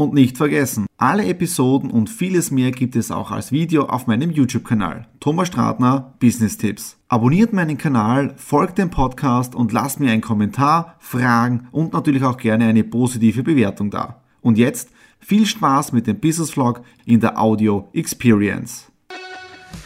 Und 0.00 0.14
nicht 0.14 0.38
vergessen, 0.38 0.86
alle 0.96 1.26
Episoden 1.26 1.90
und 1.90 2.08
vieles 2.08 2.50
mehr 2.50 2.70
gibt 2.70 2.96
es 2.96 3.10
auch 3.10 3.30
als 3.30 3.52
Video 3.52 3.84
auf 3.84 4.06
meinem 4.06 4.30
YouTube-Kanal. 4.30 5.06
Thomas 5.20 5.48
Stratner, 5.48 6.14
Business 6.18 6.56
Tipps. 6.56 6.96
Abonniert 7.08 7.52
meinen 7.52 7.76
Kanal, 7.76 8.32
folgt 8.38 8.78
dem 8.78 8.88
Podcast 8.88 9.54
und 9.54 9.72
lasst 9.72 10.00
mir 10.00 10.10
einen 10.10 10.22
Kommentar, 10.22 10.96
Fragen 11.00 11.68
und 11.70 11.92
natürlich 11.92 12.24
auch 12.24 12.38
gerne 12.38 12.64
eine 12.64 12.82
positive 12.82 13.42
Bewertung 13.42 13.90
da. 13.90 14.22
Und 14.40 14.56
jetzt 14.56 14.88
viel 15.18 15.44
Spaß 15.44 15.92
mit 15.92 16.06
dem 16.06 16.18
Business 16.18 16.52
Vlog 16.52 16.80
in 17.04 17.20
der 17.20 17.38
Audio 17.38 17.90
Experience. 17.92 18.90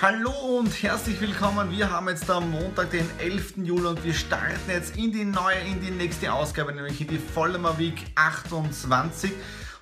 Hallo 0.01 0.31
und 0.59 0.81
herzlich 0.81 1.21
willkommen. 1.21 1.73
Wir 1.73 1.91
haben 1.91 2.09
jetzt 2.09 2.31
am 2.31 2.53
Montag, 2.53 2.93
den 2.93 3.07
11. 3.19 3.55
Juli 3.65 3.87
und 3.87 4.05
wir 4.05 4.15
starten 4.15 4.71
jetzt 4.71 4.97
in 4.97 5.11
die 5.11 5.25
neue, 5.25 5.59
in 5.69 5.81
die 5.81 5.91
nächste 5.91 6.33
Ausgabe, 6.33 6.73
nämlich 6.73 7.01
in 7.01 7.09
die 7.09 7.19
Vollmer 7.19 7.77
Week 7.79 8.01
28. 8.15 9.33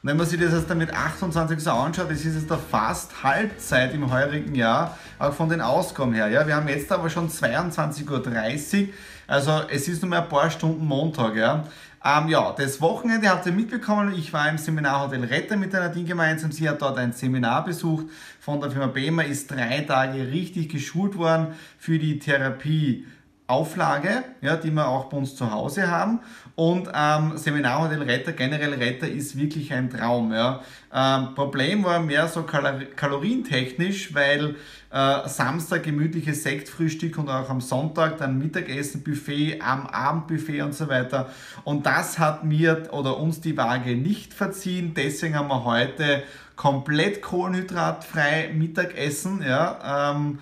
Und 0.03 0.09
wenn 0.09 0.17
man 0.17 0.27
sich 0.27 0.41
das 0.41 0.53
jetzt 0.53 0.69
dann 0.69 0.79
mit 0.79 0.93
28 0.93 1.61
so 1.61 1.71
anschaut, 1.71 2.11
das 2.11 2.25
ist 2.25 2.35
jetzt 2.35 2.51
da 2.51 2.57
fast 2.59 3.23
Halbzeit 3.23 3.95
im 3.95 4.11
heurigen 4.11 4.53
Jahr, 4.57 4.99
auch 5.21 5.33
von 5.33 5.49
den 5.49 5.61
Ausgaben 5.61 6.13
her. 6.13 6.27
Ja, 6.27 6.45
wir 6.45 6.57
haben 6.57 6.67
jetzt 6.67 6.91
aber 6.91 7.09
schon 7.09 7.31
22.30 7.31 8.83
Uhr, 8.83 8.89
also 9.29 9.61
es 9.71 9.87
ist 9.87 10.03
nur 10.03 10.11
mehr 10.11 10.25
ein 10.25 10.29
paar 10.29 10.51
Stunden 10.51 10.85
Montag. 10.85 11.37
Ja. 11.37 11.69
Ähm, 12.05 12.29
ja, 12.29 12.53
das 12.59 12.81
Wochenende 12.81 13.29
habt 13.29 13.47
ihr 13.47 13.53
mitbekommen. 13.53 14.13
Ich 14.17 14.33
war 14.33 14.49
im 14.49 14.59
Seminarhotel 14.59 15.23
Retter 15.23 15.57
mit 15.57 15.73
einer 15.73 15.87
Nadine 15.87 16.09
gemeinsam. 16.09 16.51
Sie 16.51 16.69
hat 16.69 16.83
dort 16.83 16.99
ein 16.99 17.13
Seminar 17.13 17.65
besucht 17.65 18.07
von 18.41 18.61
der 18.61 18.73
Firma 18.73 18.89
BEMA, 18.89 19.23
ist 19.23 19.53
drei 19.53 19.83
Tage 19.83 20.33
richtig 20.33 20.71
geschult 20.71 21.17
worden 21.17 21.55
für 21.79 22.01
die 22.01 22.19
Therapie 22.19 23.07
Auflage, 23.53 24.25
ja, 24.41 24.57
die 24.57 24.71
wir 24.71 24.89
auch 24.89 25.05
bei 25.05 25.19
uns 25.19 25.37
zu 25.37 25.51
Hause 25.53 25.91
haben. 25.91 26.21
Und 26.55 26.89
ähm, 26.95 27.37
Seminarhotel 27.37 28.03
Retter, 28.03 28.33
generell 28.33 28.75
Retter 28.75 29.09
ist 29.09 29.37
wirklich 29.37 29.73
ein 29.73 29.91
Traum. 29.91 30.33
Ja. 30.33 30.63
Ähm, 30.93 31.35
Problem 31.35 31.85
war 31.85 32.01
mehr 32.01 32.29
so 32.29 32.43
kalor 32.43 32.81
kalorientechnisch, 32.97 34.15
weil 34.15 34.57
äh, 34.91 35.29
Samstag 35.29 35.83
gemütliches 35.83 36.43
Sektfrühstück 36.43 37.19
und 37.19 37.29
auch 37.29 37.49
am 37.49 37.61
Sonntag 37.61 38.19
dann 38.19 38.39
Mittagessen, 38.39 39.03
Buffet, 39.03 39.61
am 39.61 39.87
Abendbuffet 39.87 40.63
und 40.63 40.75
so 40.75 40.89
weiter. 40.89 41.31
Und 41.65 41.87
das 41.87 42.19
hat 42.19 42.45
mir 42.45 42.89
oder 42.93 43.19
uns 43.19 43.41
die 43.41 43.57
Waage 43.57 43.97
nicht 43.97 44.35
verziehen. 44.35 44.93
Deswegen 44.95 45.37
haben 45.37 45.49
wir 45.49 45.65
heute 45.65 46.23
komplett 46.57 47.23
kohlenhydratfrei 47.23 48.51
Mittagessen. 48.55 49.43
Ja. 49.43 50.13
Ähm, 50.15 50.39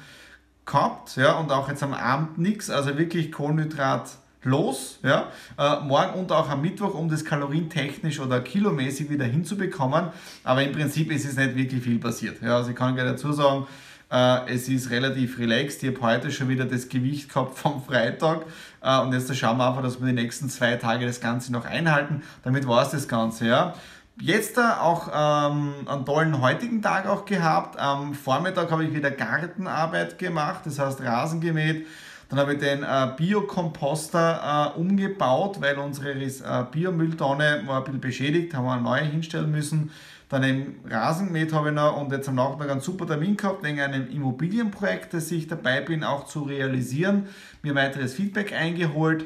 gehabt, 0.71 1.17
ja, 1.17 1.33
und 1.39 1.51
auch 1.51 1.69
jetzt 1.69 1.83
am 1.83 1.95
Abend 1.95 2.39
nichts, 2.39 2.71
also 2.71 2.97
wirklich 2.97 3.33
Kohlenhydrat 3.33 4.11
los, 4.43 4.99
ja, 5.03 5.29
äh, 5.59 5.81
morgen 5.81 6.19
und 6.19 6.33
auch 6.33 6.49
am 6.49 6.63
Mittwoch, 6.63 6.95
um 6.95 7.09
das 7.09 7.25
kalorientechnisch 7.25 8.21
oder 8.21 8.41
kilomäßig 8.41 9.11
wieder 9.11 9.25
hinzubekommen, 9.25 10.09
aber 10.45 10.63
im 10.63 10.73
Prinzip 10.73 11.11
ist 11.13 11.27
es 11.27 11.37
nicht 11.37 11.57
wirklich 11.57 11.83
viel 11.83 11.99
passiert, 11.99 12.41
ja, 12.43 12.57
also 12.57 12.71
ich 12.71 12.77
kann 12.77 12.95
gleich 12.95 13.07
dazu 13.07 13.33
sagen, 13.33 13.67
äh, 14.11 14.53
es 14.53 14.69
ist 14.69 14.91
relativ 14.91 15.39
relaxed, 15.39 15.83
ich 15.83 15.95
habe 15.95 16.01
heute 16.01 16.31
schon 16.31 16.49
wieder 16.49 16.65
das 16.65 16.89
Gewicht 16.89 17.29
gehabt 17.29 17.59
vom 17.59 17.83
Freitag 17.83 18.47
äh, 18.83 19.01
und 19.01 19.13
jetzt 19.13 19.35
schauen 19.37 19.59
wir 19.59 19.69
einfach, 19.69 19.83
dass 19.83 20.01
wir 20.01 20.07
die 20.07 20.15
nächsten 20.15 20.49
zwei 20.49 20.77
Tage 20.77 21.05
das 21.05 21.21
Ganze 21.21 21.53
noch 21.53 21.65
einhalten, 21.65 22.23
damit 22.43 22.67
war 22.67 22.83
es 22.83 22.91
das 22.91 23.09
Ganze, 23.09 23.47
ja 23.47 23.75
jetzt 24.21 24.59
auch 24.59 25.09
ähm, 25.09 25.75
einen 25.87 26.05
tollen 26.05 26.41
heutigen 26.41 26.83
Tag 26.83 27.07
auch 27.07 27.25
gehabt. 27.25 27.79
Am 27.79 28.15
Vormittag 28.15 28.71
habe 28.71 28.85
ich 28.85 28.95
wieder 28.95 29.11
Gartenarbeit 29.11 30.19
gemacht, 30.19 30.63
das 30.65 30.79
heißt 30.79 31.01
Rasen 31.03 31.41
gemäht. 31.41 31.87
Dann 32.29 32.39
habe 32.39 32.55
ich 32.55 32.61
den 32.61 32.85
äh, 32.85 33.09
Biokomposter 33.17 34.75
äh, 34.77 34.79
umgebaut, 34.79 35.61
weil 35.61 35.77
unsere 35.79 36.13
äh, 36.13 36.65
Biomülltonne 36.71 37.63
war 37.67 37.79
ein 37.79 37.85
bisschen 37.85 38.01
beschädigt, 38.01 38.55
haben 38.55 38.67
wir 38.67 38.75
eine 38.75 38.83
neue 38.83 39.03
hinstellen 39.03 39.51
müssen. 39.51 39.91
Dann 40.29 40.45
im 40.45 40.77
Rasen 40.89 41.27
gemäht 41.27 41.53
habe 41.53 41.71
ich 41.71 41.75
noch 41.75 42.01
und 42.01 42.13
jetzt 42.13 42.29
am 42.29 42.37
Nachmittag 42.37 42.71
einen 42.71 42.81
super 42.81 43.05
Termin 43.05 43.37
gehabt 43.37 43.65
wegen 43.65 43.81
einem 43.81 44.09
Immobilienprojekt, 44.09 45.13
das 45.13 45.33
ich 45.33 45.49
dabei 45.49 45.81
bin, 45.81 46.05
auch 46.05 46.25
zu 46.25 46.43
realisieren. 46.43 47.27
Mir 47.63 47.75
weiteres 47.75 48.15
Feedback 48.15 48.53
eingeholt. 48.53 49.25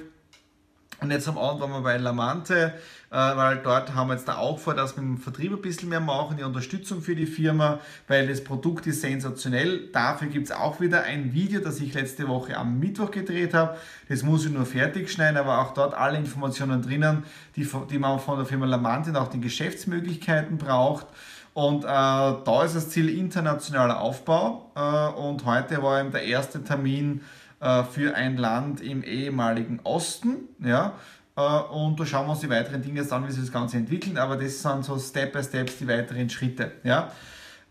Und 1.05 1.11
jetzt 1.11 1.29
am 1.29 1.37
Abend 1.37 1.61
waren 1.61 1.71
wir 1.71 1.83
bei 1.83 1.99
Lamante, 1.99 2.73
äh, 3.11 3.17
weil 3.17 3.59
dort 3.59 3.95
haben 3.95 4.09
wir 4.09 4.15
jetzt 4.15 4.27
da 4.27 4.39
auch 4.39 4.59
vor, 4.59 4.73
dass 4.73 4.97
wir 4.97 5.03
im 5.03 5.19
Vertrieb 5.19 5.53
ein 5.53 5.61
bisschen 5.61 5.91
mehr 5.91 6.01
machen, 6.01 6.39
die 6.39 6.45
Unterstützung 6.45 7.03
für 7.03 7.15
die 7.15 7.27
Firma, 7.27 7.79
weil 8.09 8.27
das 8.27 8.43
Produkt 8.43 8.87
ist 8.87 9.03
sensationell. 9.03 9.91
Dafür 9.93 10.29
gibt 10.29 10.47
es 10.47 10.53
auch 10.53 10.81
wieder 10.81 11.03
ein 11.03 11.35
Video, 11.35 11.61
das 11.61 11.79
ich 11.81 11.93
letzte 11.93 12.27
Woche 12.27 12.57
am 12.57 12.79
Mittwoch 12.79 13.11
gedreht 13.11 13.53
habe. 13.53 13.77
Das 14.09 14.23
muss 14.23 14.47
ich 14.47 14.53
nur 14.53 14.65
fertig 14.65 15.13
schneiden, 15.13 15.37
aber 15.37 15.61
auch 15.61 15.75
dort 15.75 15.93
alle 15.93 16.17
Informationen 16.17 16.81
drinnen, 16.81 17.25
die, 17.55 17.69
die 17.91 17.99
man 17.99 18.19
von 18.19 18.39
der 18.39 18.47
Firma 18.47 18.65
Lamante 18.65 19.11
und 19.11 19.17
auch 19.17 19.29
die 19.29 19.41
Geschäftsmöglichkeiten 19.41 20.57
braucht. 20.57 21.07
Und 21.53 21.85
äh, 21.85 21.87
da 21.87 22.63
ist 22.65 22.75
das 22.75 22.89
Ziel 22.89 23.11
internationaler 23.11 24.01
Aufbau. 24.01 24.73
Äh, 24.75 25.21
und 25.21 25.45
heute 25.45 25.83
war 25.83 26.01
eben 26.01 26.13
der 26.13 26.25
erste 26.25 26.65
Termin 26.65 27.21
äh, 27.61 27.85
für 27.85 28.15
ein 28.15 28.37
Land 28.37 28.81
im 28.81 29.03
ehemaligen 29.03 29.81
Osten. 29.85 30.49
Ja? 30.63 30.95
Äh, 31.37 31.41
und 31.41 31.99
da 31.99 32.07
schauen 32.07 32.27
wir 32.27 32.33
uns 32.33 32.41
die 32.41 32.51
weiteren 32.51 32.83
Dinge 32.83 33.01
jetzt 33.01 33.13
an, 33.13 33.27
wie 33.27 33.33
sich 33.33 33.43
das 33.43 33.53
Ganze 33.53 33.77
entwickelt. 33.77 34.19
Aber 34.19 34.37
das 34.37 34.63
sind 34.63 34.85
so 34.85 34.99
Step 34.99 35.33
by 35.33 35.43
Steps 35.43 35.79
die 35.79 35.89
weiteren 35.89 36.29
Schritte. 36.31 36.73
Ja? 36.83 37.11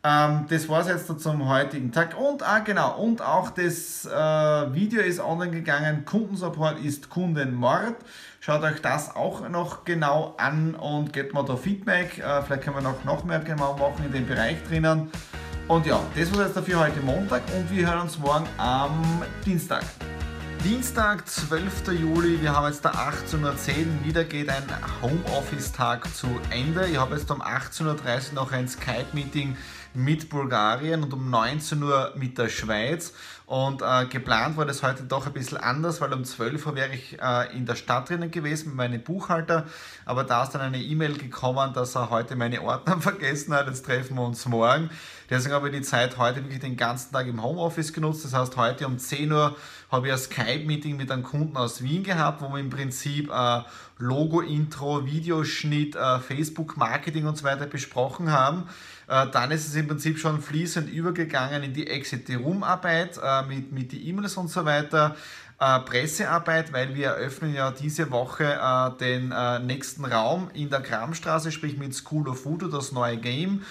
Ähm, 0.06 0.48
das 0.50 0.68
war 0.68 0.82
es 0.82 0.88
jetzt 0.88 1.22
zum 1.22 1.48
heutigen 1.48 1.92
Tag. 1.92 2.18
Und 2.20 2.44
ah, 2.44 2.60
genau, 2.60 2.98
und 2.98 3.22
auch 3.22 3.50
das 3.52 4.06
äh, 4.06 4.74
Video 4.74 5.02
ist 5.02 5.22
online 5.22 5.52
gegangen. 5.52 6.04
Kundensupport 6.04 6.78
ist 6.84 7.10
Kundenmord. 7.10 7.96
Schaut 8.42 8.64
euch 8.64 8.82
das 8.82 9.16
auch 9.16 9.48
noch 9.48 9.86
genau 9.86 10.36
an 10.38 10.76
und 10.76 11.14
gebt 11.14 11.34
mir 11.34 11.46
da 11.46 11.56
Feedback. 11.56 12.20
Äh, 12.20 12.42
vielleicht 12.42 12.64
können 12.64 12.76
wir 12.76 12.82
noch, 12.82 13.06
noch 13.06 13.24
mehr 13.24 13.40
genau 13.40 13.78
machen 13.78 14.06
in 14.06 14.12
dem 14.12 14.28
Bereich 14.28 14.62
drinnen. 14.68 15.10
Und 15.68 15.86
ja, 15.86 16.02
das 16.16 16.36
war 16.36 16.46
jetzt 16.46 16.58
dafür 16.58 16.82
heute 16.82 17.00
Montag 17.00 17.42
und 17.56 17.72
wir 17.72 17.88
hören 17.88 18.02
uns 18.02 18.20
morgen 18.20 18.46
am 18.58 19.24
Dienstag. 19.46 19.84
Dienstag, 20.62 21.28
12. 21.28 21.88
Juli, 22.00 22.42
wir 22.42 22.54
haben 22.54 22.68
jetzt 22.68 22.84
da 22.84 22.92
18.10 22.92 23.42
Uhr, 23.42 23.56
wieder 24.04 24.24
geht 24.26 24.50
ein 24.50 24.64
Homeoffice-Tag 25.02 26.14
zu 26.14 26.28
Ende. 26.50 26.88
Ich 26.88 26.98
habe 26.98 27.16
jetzt 27.16 27.32
um 27.32 27.42
18.30 27.42 28.30
Uhr 28.30 28.34
noch 28.36 28.52
ein 28.52 28.68
Skype-Meeting 28.68 29.58
mit 29.94 30.30
Bulgarien 30.30 31.04
und 31.04 31.14
um 31.14 31.30
19 31.30 31.82
Uhr 31.84 32.14
mit 32.16 32.38
der 32.38 32.50
Schweiz. 32.50 33.14
Und 33.46 33.82
äh, 33.82 34.06
geplant 34.06 34.58
war 34.58 34.66
das 34.66 34.84
heute 34.84 35.04
doch 35.04 35.28
ein 35.28 35.34
bisschen 35.34 35.58
anders, 35.58 36.00
weil 36.02 36.14
um 36.14 36.24
12 36.24 36.66
Uhr 36.66 36.76
wäre 36.76 36.94
ich 36.94 37.20
äh, 37.22 37.56
in 37.56 37.66
der 37.66 37.76
Stadt 37.76 38.10
drinnen 38.10 38.32
gewesen 38.32 38.70
mit 38.70 38.78
meinem 38.78 39.04
Buchhalter. 39.04 39.68
Aber 40.06 40.24
da 40.24 40.44
ist 40.44 40.52
dann 40.52 40.62
eine 40.62 40.82
E-Mail 40.82 41.18
gekommen, 41.18 41.74
dass 41.74 41.96
er 41.96 42.10
heute 42.10 42.36
meine 42.36 42.62
Ordner 42.62 42.98
vergessen 43.02 43.54
hat. 43.54 43.68
Jetzt 43.68 43.86
treffen 43.86 44.16
wir 44.16 44.24
uns 44.24 44.46
morgen. 44.46 44.90
Deswegen 45.30 45.54
habe 45.54 45.70
ich 45.70 45.76
die 45.76 45.82
Zeit 45.82 46.18
heute 46.18 46.44
wirklich 46.44 46.62
den 46.62 46.78
ganzen 46.78 47.12
Tag 47.12 47.28
im 47.28 47.44
Homeoffice 47.44 47.92
genutzt. 47.92 48.24
Das 48.24 48.34
heißt, 48.34 48.56
heute 48.56 48.88
um 48.88 48.98
10 48.98 49.32
Uhr 49.32 49.56
habe 49.92 50.08
ich 50.08 50.14
ein 50.14 50.20
Skype-Meeting 50.20 50.96
mit 50.96 51.12
einem 51.12 51.24
Kunden 51.24 51.58
aus 51.58 51.84
Wien 51.84 52.04
gehabt, 52.04 52.42
wo 52.42 52.50
wir 52.50 52.60
im 52.60 52.70
Prinzip 52.70 53.30
äh, 53.30 53.62
Logo-Intro, 53.98 55.06
Videoschnitt, 55.06 55.96
äh, 55.96 56.20
Facebook-Marketing 56.20 57.26
und 57.26 57.38
so 57.38 57.44
weiter 57.44 57.66
besprochen 57.66 58.32
haben. 58.32 58.64
Äh, 59.08 59.28
dann 59.32 59.52
ist 59.52 59.68
es 59.68 59.76
im 59.76 59.88
Prinzip 59.88 60.20
schon 60.20 60.42
fließend 60.42 60.90
übergegangen 60.90 61.64
in 61.64 61.74
die 61.74 61.88
Exit-Room-Arbeit 61.88 63.20
äh, 63.24 63.44
mit, 63.44 63.72
mit 63.72 63.92
die 63.92 64.08
E-Mails 64.10 64.38
und 64.38 64.50
so 64.50 64.66
weiter 64.66 65.16
äh, 65.64 65.80
Pressearbeit, 65.80 66.74
weil 66.74 66.94
wir 66.94 67.10
eröffnen 67.10 67.54
ja 67.54 67.72
diese 67.72 68.12
Woche 68.12 68.44
äh, 68.44 68.98
den 68.98 69.32
äh, 69.32 69.60
nächsten 69.60 70.04
Raum 70.04 70.50
in 70.54 70.70
der 70.70 70.82
Kramstraße, 70.82 71.54
sprich 71.54 71.78
mit 71.78 71.96
School 71.96 72.28
of 72.28 72.44
Voodoo, 72.44 72.68
das 72.68 72.92
neue 72.92 73.18
Game. 73.18 73.64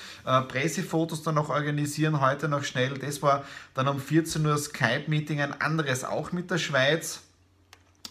Pressefotos 0.49 1.23
dann 1.23 1.35
noch 1.35 1.51
organisieren, 1.51 2.21
heute 2.21 2.49
noch 2.49 2.65
schnell. 2.65 2.95
Das 2.95 3.21
war 3.23 3.45
dann 3.75 3.89
um 3.89 4.01
14 4.01 4.47
Uhr 4.47 4.57
Skype-Meeting, 4.57 5.41
ein 5.41 5.61
anderes 5.61 6.05
auch 6.05 6.33
mit 6.33 6.51
der 6.51 6.59
Schweiz. 6.59 7.21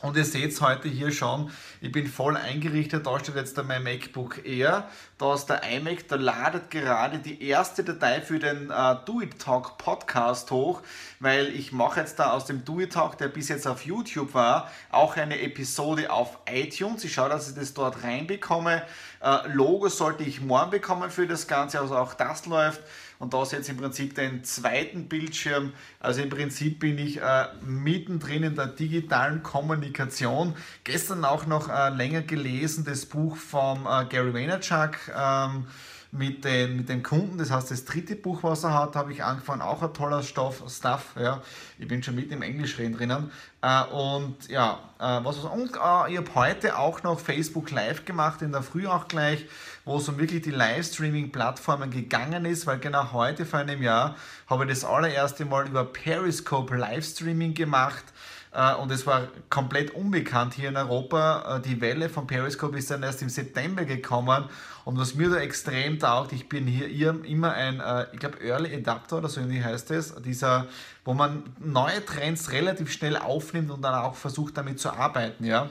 Und 0.01 0.17
ihr 0.17 0.25
seht 0.25 0.59
heute 0.61 0.87
hier 0.87 1.11
schon, 1.11 1.51
ich 1.79 1.91
bin 1.91 2.07
voll 2.07 2.35
eingerichtet. 2.35 3.05
Da 3.05 3.19
steht 3.19 3.35
jetzt 3.35 3.61
mein 3.63 3.83
MacBook 3.83 4.43
Air. 4.43 4.89
Da 5.19 5.35
ist 5.35 5.45
der 5.45 5.61
iMac, 5.63 6.07
da 6.07 6.15
ladet 6.15 6.71
gerade 6.71 7.19
die 7.19 7.47
erste 7.47 7.83
Datei 7.83 8.21
für 8.21 8.39
den 8.39 8.71
äh, 8.71 8.95
Do 9.05 9.21
It 9.21 9.37
Talk 9.37 9.77
Podcast 9.77 10.49
hoch, 10.49 10.81
weil 11.19 11.49
ich 11.49 11.71
mache 11.71 11.99
jetzt 11.99 12.17
da 12.17 12.31
aus 12.31 12.45
dem 12.45 12.65
Do 12.65 12.79
It 12.79 12.93
Talk, 12.93 13.19
der 13.19 13.27
bis 13.27 13.49
jetzt 13.49 13.67
auf 13.67 13.85
YouTube 13.85 14.33
war, 14.33 14.71
auch 14.89 15.17
eine 15.17 15.39
Episode 15.39 16.11
auf 16.11 16.39
iTunes. 16.51 17.03
Ich 17.03 17.13
schaue, 17.13 17.29
dass 17.29 17.49
ich 17.49 17.55
das 17.55 17.75
dort 17.75 18.03
reinbekomme. 18.03 18.81
Äh, 19.21 19.53
Logo 19.53 19.87
sollte 19.89 20.23
ich 20.23 20.41
morgen 20.41 20.71
bekommen 20.71 21.11
für 21.11 21.27
das 21.27 21.47
Ganze, 21.47 21.79
also 21.79 21.95
auch 21.95 22.15
das 22.15 22.47
läuft. 22.47 22.81
Und 23.21 23.35
da 23.35 23.43
jetzt 23.43 23.69
im 23.69 23.77
Prinzip 23.77 24.15
den 24.15 24.43
zweiten 24.43 25.07
Bildschirm. 25.07 25.73
Also 25.99 26.23
im 26.23 26.29
Prinzip 26.31 26.79
bin 26.79 26.97
ich 26.97 27.21
äh, 27.21 27.45
mittendrin 27.63 28.41
in 28.41 28.55
der 28.55 28.65
digitalen 28.65 29.43
Kommunikation. 29.43 30.55
Gestern 30.83 31.23
auch 31.23 31.45
noch 31.45 31.69
äh, 31.69 31.89
länger 31.89 32.23
gelesen, 32.23 32.83
das 32.83 33.05
Buch 33.05 33.37
von 33.37 33.85
äh, 33.85 34.05
Gary 34.09 34.33
Vaynerchuk. 34.33 34.97
Ähm, 35.15 35.67
mit 36.11 36.43
den, 36.43 36.75
mit 36.75 36.89
den 36.89 37.03
Kunden. 37.03 37.37
Das 37.37 37.51
heißt, 37.51 37.71
das 37.71 37.85
dritte 37.85 38.15
Buch, 38.15 38.43
was 38.43 38.63
er 38.63 38.73
hat, 38.73 38.95
habe 38.95 39.13
ich 39.13 39.23
angefangen, 39.23 39.61
auch 39.61 39.81
ein 39.81 39.93
toller 39.93 40.23
Stoff, 40.23 40.61
Stuff. 40.69 41.15
Ja. 41.17 41.41
Ich 41.79 41.87
bin 41.87 42.03
schon 42.03 42.15
mit 42.15 42.31
im 42.31 42.41
Englischreden 42.41 42.97
drinnen. 42.97 43.31
Äh, 43.61 43.83
und 43.85 44.49
ja, 44.49 44.79
äh, 44.99 45.23
was 45.23 45.37
und 45.37 45.69
äh, 45.69 46.11
ich 46.11 46.17
habe 46.17 46.35
heute 46.35 46.77
auch 46.77 47.03
noch 47.03 47.19
Facebook 47.19 47.71
Live 47.71 48.03
gemacht, 48.03 48.41
in 48.41 48.51
der 48.51 48.61
Früh 48.61 48.87
auch 48.87 49.07
gleich, 49.07 49.45
wo 49.85 49.97
es 49.97 50.09
um 50.09 50.17
wirklich 50.17 50.41
die 50.41 50.51
Livestreaming-Plattformen 50.51 51.89
gegangen 51.89 52.45
ist, 52.45 52.67
weil 52.67 52.79
genau 52.79 53.13
heute 53.13 53.45
vor 53.45 53.59
einem 53.59 53.81
Jahr 53.81 54.15
habe 54.47 54.65
ich 54.65 54.69
das 54.69 54.83
allererste 54.83 55.45
Mal 55.45 55.67
über 55.67 55.85
Periscope 55.85 56.75
Livestreaming 56.75 57.53
gemacht. 57.53 58.03
Äh, 58.53 58.75
und 58.75 58.91
es 58.91 59.07
war 59.07 59.27
komplett 59.49 59.91
unbekannt 59.91 60.53
hier 60.53 60.69
in 60.69 60.77
Europa. 60.77 61.57
Äh, 61.57 61.61
die 61.61 61.79
Welle 61.81 62.09
von 62.09 62.27
Periscope 62.27 62.77
ist 62.77 62.91
dann 62.91 63.03
erst 63.03 63.21
im 63.21 63.29
September 63.29 63.85
gekommen 63.85 64.45
und 64.83 64.97
was 64.97 65.15
mir 65.15 65.29
da 65.29 65.37
extrem 65.37 65.99
taugt, 65.99 66.33
ich 66.33 66.49
bin 66.49 66.65
hier 66.65 67.23
immer 67.23 67.53
ein, 67.53 67.79
äh, 67.79 68.07
ich 68.13 68.19
glaube, 68.19 68.39
Early 68.43 68.75
Adapter 68.75 69.17
oder 69.17 69.29
so 69.29 69.41
irgendwie 69.41 69.63
heißt 69.63 69.91
es, 69.91 70.15
dieser, 70.15 70.67
wo 71.05 71.13
man 71.13 71.43
neue 71.59 72.03
Trends 72.05 72.51
relativ 72.51 72.91
schnell 72.91 73.17
aufnimmt 73.17 73.71
und 73.71 73.81
dann 73.81 73.93
auch 73.93 74.15
versucht 74.15 74.57
damit 74.57 74.79
zu 74.79 74.91
arbeiten, 74.91 75.45
ja. 75.45 75.69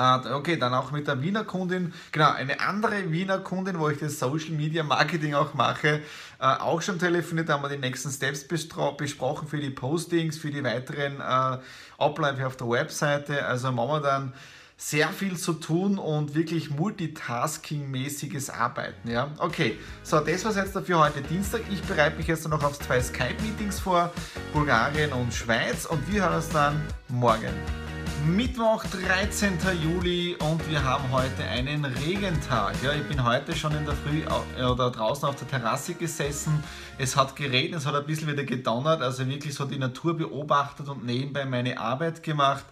Okay, 0.00 0.56
dann 0.56 0.72
auch 0.72 0.92
mit 0.92 1.06
der 1.06 1.20
Wiener 1.20 1.44
Kundin, 1.44 1.92
genau, 2.10 2.30
eine 2.32 2.60
andere 2.60 3.10
Wiener 3.12 3.38
Kundin, 3.38 3.78
wo 3.78 3.88
ich 3.90 3.98
das 3.98 4.18
Social 4.18 4.52
Media 4.52 4.82
Marketing 4.82 5.34
auch 5.34 5.52
mache, 5.52 6.00
auch 6.38 6.80
schon 6.80 6.98
telefoniert, 6.98 7.48
da 7.48 7.54
haben 7.54 7.62
wir 7.62 7.68
die 7.68 7.76
nächsten 7.76 8.10
Steps 8.10 8.46
besprochen 8.48 9.46
für 9.48 9.58
die 9.58 9.70
Postings, 9.70 10.38
für 10.38 10.50
die 10.50 10.64
weiteren 10.64 11.20
äh, 11.20 11.58
Abläufe 11.98 12.46
auf 12.46 12.56
der 12.56 12.68
Webseite. 12.68 13.44
Also 13.44 13.70
momentan 13.72 14.32
sehr 14.78 15.08
viel 15.08 15.36
zu 15.36 15.52
tun 15.52 15.98
und 15.98 16.34
wirklich 16.34 16.70
Multitasking-mäßiges 16.70 18.48
Arbeiten. 18.48 19.10
Ja? 19.10 19.30
Okay, 19.36 19.76
so 20.02 20.20
das 20.20 20.42
war 20.44 20.52
es 20.52 20.56
jetzt 20.56 20.74
dafür 20.74 21.00
heute 21.00 21.20
Dienstag. 21.20 21.60
Ich 21.70 21.82
bereite 21.82 22.16
mich 22.16 22.26
jetzt 22.26 22.48
noch 22.48 22.62
auf 22.64 22.78
zwei 22.78 23.02
Skype-Meetings 23.02 23.80
vor, 23.80 24.10
Bulgarien 24.54 25.12
und 25.12 25.34
Schweiz 25.34 25.84
und 25.84 26.10
wir 26.10 26.22
hören 26.22 26.36
uns 26.36 26.48
dann 26.48 26.80
morgen. 27.08 27.52
Mittwoch, 28.26 28.84
13. 28.84 29.58
Juli 29.82 30.36
und 30.36 30.68
wir 30.68 30.84
haben 30.84 31.10
heute 31.10 31.42
einen 31.44 31.84
Regentag. 31.84 32.74
Ja, 32.82 32.92
ich 32.92 33.06
bin 33.08 33.24
heute 33.24 33.56
schon 33.56 33.74
in 33.74 33.86
der 33.86 33.94
Früh 33.94 34.22
oder 34.62 34.90
draußen 34.90 35.26
auf 35.26 35.36
der 35.36 35.48
Terrasse 35.48 35.94
gesessen. 35.94 36.62
Es 36.98 37.16
hat 37.16 37.34
geregnet, 37.34 37.80
es 37.80 37.86
hat 37.86 37.94
ein 37.94 38.04
bisschen 38.04 38.28
wieder 38.28 38.44
gedonnert, 38.44 39.00
also 39.00 39.26
wirklich 39.26 39.54
so 39.54 39.64
die 39.64 39.78
Natur 39.78 40.16
beobachtet 40.16 40.88
und 40.88 41.04
nebenbei 41.04 41.46
meine 41.46 41.78
Arbeit 41.78 42.22
gemacht. 42.22 42.64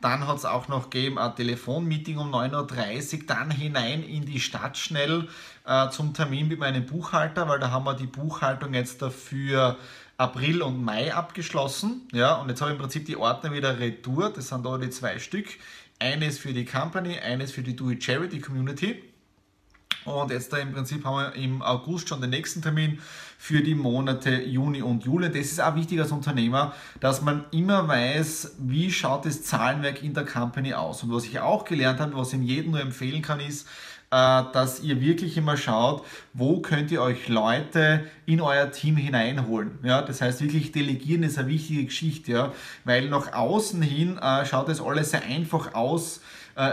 Dann 0.00 0.26
hat 0.26 0.38
es 0.38 0.44
auch 0.44 0.68
noch 0.68 0.90
gegeben 0.90 1.18
ein 1.18 1.34
Telefonmeeting 1.34 2.18
um 2.18 2.34
9.30 2.34 3.20
Uhr, 3.20 3.26
dann 3.26 3.50
hinein 3.50 4.02
in 4.02 4.24
die 4.24 4.40
Stadt 4.40 4.76
schnell 4.76 5.28
äh, 5.64 5.88
zum 5.90 6.12
Termin 6.12 6.48
mit 6.48 6.58
meinem 6.58 6.86
Buchhalter, 6.86 7.48
weil 7.48 7.60
da 7.60 7.70
haben 7.70 7.84
wir 7.84 7.94
die 7.94 8.06
Buchhaltung 8.06 8.74
jetzt 8.74 9.00
dafür 9.00 9.76
April 10.22 10.62
und 10.62 10.84
Mai 10.84 11.12
abgeschlossen. 11.12 12.08
Ja, 12.12 12.36
und 12.36 12.48
jetzt 12.48 12.60
habe 12.60 12.70
ich 12.70 12.76
im 12.76 12.80
Prinzip 12.80 13.06
die 13.06 13.16
Ordner 13.16 13.52
wieder 13.52 13.80
retour. 13.80 14.30
Das 14.30 14.48
sind 14.48 14.64
da 14.64 14.78
die 14.78 14.90
zwei 14.90 15.18
Stück. 15.18 15.46
Eines 15.98 16.38
für 16.38 16.52
die 16.52 16.64
Company, 16.64 17.18
eines 17.18 17.50
für 17.50 17.62
die 17.62 17.74
Do 17.74 17.90
It 17.90 18.04
Charity 18.04 18.40
Community. 18.40 19.02
Und 20.04 20.30
jetzt 20.30 20.52
da 20.52 20.58
im 20.58 20.72
Prinzip 20.72 21.04
haben 21.04 21.16
wir 21.16 21.34
im 21.34 21.62
August 21.62 22.08
schon 22.08 22.20
den 22.20 22.30
nächsten 22.30 22.62
Termin 22.62 23.00
für 23.38 23.62
die 23.62 23.74
Monate 23.74 24.42
Juni 24.42 24.82
und 24.82 25.04
Juli. 25.04 25.28
Das 25.28 25.46
ist 25.46 25.60
auch 25.60 25.74
wichtig 25.74 26.00
als 26.00 26.12
Unternehmer, 26.12 26.72
dass 27.00 27.22
man 27.22 27.44
immer 27.50 27.86
weiß, 27.88 28.56
wie 28.60 28.90
schaut 28.90 29.24
das 29.24 29.42
Zahlenwerk 29.42 30.02
in 30.02 30.14
der 30.14 30.24
Company 30.24 30.74
aus. 30.74 31.02
Und 31.02 31.12
was 31.12 31.24
ich 31.24 31.40
auch 31.40 31.64
gelernt 31.64 32.00
habe, 32.00 32.16
was 32.16 32.32
ich 32.32 32.40
jedem 32.40 32.72
nur 32.72 32.80
empfehlen 32.80 33.22
kann, 33.22 33.40
ist, 33.40 33.68
dass 34.12 34.80
ihr 34.82 35.00
wirklich 35.00 35.36
immer 35.38 35.56
schaut, 35.56 36.04
wo 36.34 36.60
könnt 36.60 36.90
ihr 36.90 37.00
euch 37.00 37.28
Leute 37.28 38.04
in 38.26 38.40
euer 38.40 38.70
Team 38.70 38.96
hineinholen. 38.96 39.78
Ja, 39.82 40.02
das 40.02 40.20
heißt, 40.20 40.42
wirklich 40.42 40.70
delegieren 40.70 41.22
ist 41.22 41.38
eine 41.38 41.48
wichtige 41.48 41.84
Geschichte, 41.84 42.32
ja, 42.32 42.52
weil 42.84 43.08
nach 43.08 43.32
außen 43.32 43.80
hin 43.80 44.18
äh, 44.18 44.44
schaut 44.44 44.68
es 44.68 44.80
alles 44.80 45.10
sehr 45.10 45.22
einfach 45.22 45.74
aus, 45.74 46.18
äh, 46.18 46.20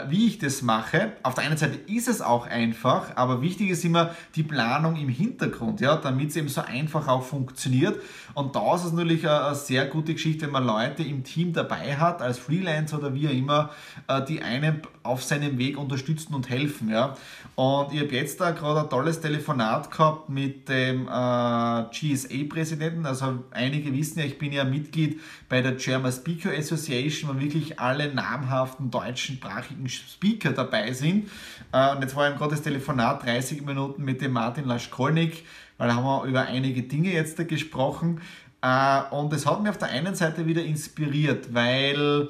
wie 0.10 0.28
ich 0.28 0.40
das 0.40 0.62
mache. 0.62 1.14
Auf 1.24 1.36
der 1.36 1.46
einen 1.46 1.58
Seite 1.58 1.80
ist 1.92 2.08
es 2.08 2.22
auch 2.22 2.48
einfach, 2.48 3.16
aber 3.16 3.42
wichtig 3.42 3.70
ist 3.70 3.86
immer 3.86 4.16
die 4.36 4.44
Planung 4.44 4.96
im 4.96 5.10
Hintergrund, 5.10 5.82
ja, 5.82 5.96
damit 5.96 6.30
es 6.30 6.36
eben 6.36 6.50
so 6.50 6.62
einfach 6.62 7.08
auch 7.08 7.24
funktioniert. 7.24 8.00
Und 8.34 8.56
da 8.56 8.76
ist 8.76 8.86
es 8.86 8.92
natürlich 8.92 9.28
eine, 9.28 9.56
sehr 9.56 9.86
gute 9.86 10.14
Geschichte, 10.14 10.46
wenn 10.46 10.52
man 10.52 10.66
Leute 10.66 11.04
im 11.04 11.24
Team 11.24 11.54
dabei 11.54 11.98
hat, 11.98 12.22
als 12.22 12.40
Freelancer 12.40 12.98
oder 12.98 13.14
wie 13.14 13.28
auch 13.28 13.34
immer, 13.34 13.70
äh, 14.08 14.24
die 14.26 14.42
einen 14.42 14.82
auf 15.04 15.24
seinem 15.24 15.58
Weg 15.58 15.78
unterstützen 15.78 16.34
und 16.34 16.50
helfen. 16.50 16.90
Ja. 16.90 17.16
Und 17.56 17.94
ich 17.94 18.00
habe 18.00 18.16
jetzt 18.16 18.40
da 18.40 18.52
gerade 18.52 18.82
ein 18.82 18.90
tolles 18.90 19.20
Telefonat 19.22 19.92
gehabt 19.92 20.30
mit 20.30 20.70
dem 20.70 21.08
äh, 21.08 21.84
GSA-Präsidenten. 21.92 23.06
Also 23.06 23.44
einige 23.52 23.94
wissen 23.94 24.20
ja, 24.20 24.26
ich 24.26 24.38
bin 24.38 24.52
ja 24.52 24.64
Mitglied 24.64 25.20
bei 25.48 25.62
der 25.62 25.74
German 25.74 26.12
Speaker 26.12 26.52
Association, 26.52 27.30
wo 27.30 27.40
wirklich 27.40 27.80
alle 27.80 28.14
namhaften 28.14 28.92
deutschen 28.92 29.40
sprachigen 29.70 29.90
Speaker 29.90 30.52
dabei 30.52 30.94
sind. 30.94 31.30
Äh, 31.72 31.92
und 31.92 32.02
jetzt 32.02 32.16
war 32.16 32.28
eben 32.28 32.38
gerade 32.38 32.52
das 32.52 32.62
Telefonat 32.62 33.26
30 33.26 33.66
Minuten 33.66 34.04
mit 34.04 34.22
dem 34.22 34.34
Martin 34.34 34.66
Laschkolnik, 34.66 35.46
weil 35.78 35.88
da 35.88 35.96
haben 35.96 36.04
wir 36.04 36.24
über 36.26 36.42
einige 36.42 36.84
Dinge 36.84 37.12
jetzt 37.12 37.38
gesprochen. 37.48 38.22
Äh, 38.62 39.02
und 39.12 39.32
es 39.34 39.46
hat 39.46 39.62
mich 39.62 39.70
auf 39.70 39.78
der 39.78 39.90
einen 39.90 40.16
Seite 40.16 40.46
wieder 40.46 40.64
inspiriert, 40.64 41.54
weil 41.54 42.30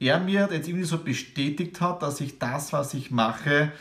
er 0.00 0.20
mir 0.20 0.48
jetzt 0.52 0.68
irgendwie 0.68 0.86
so 0.86 0.98
bestätigt 0.98 1.80
hat, 1.80 2.02
dass 2.02 2.20
ich 2.20 2.38
das, 2.38 2.72
was 2.72 2.94
ich 2.94 3.10
mache, 3.10 3.72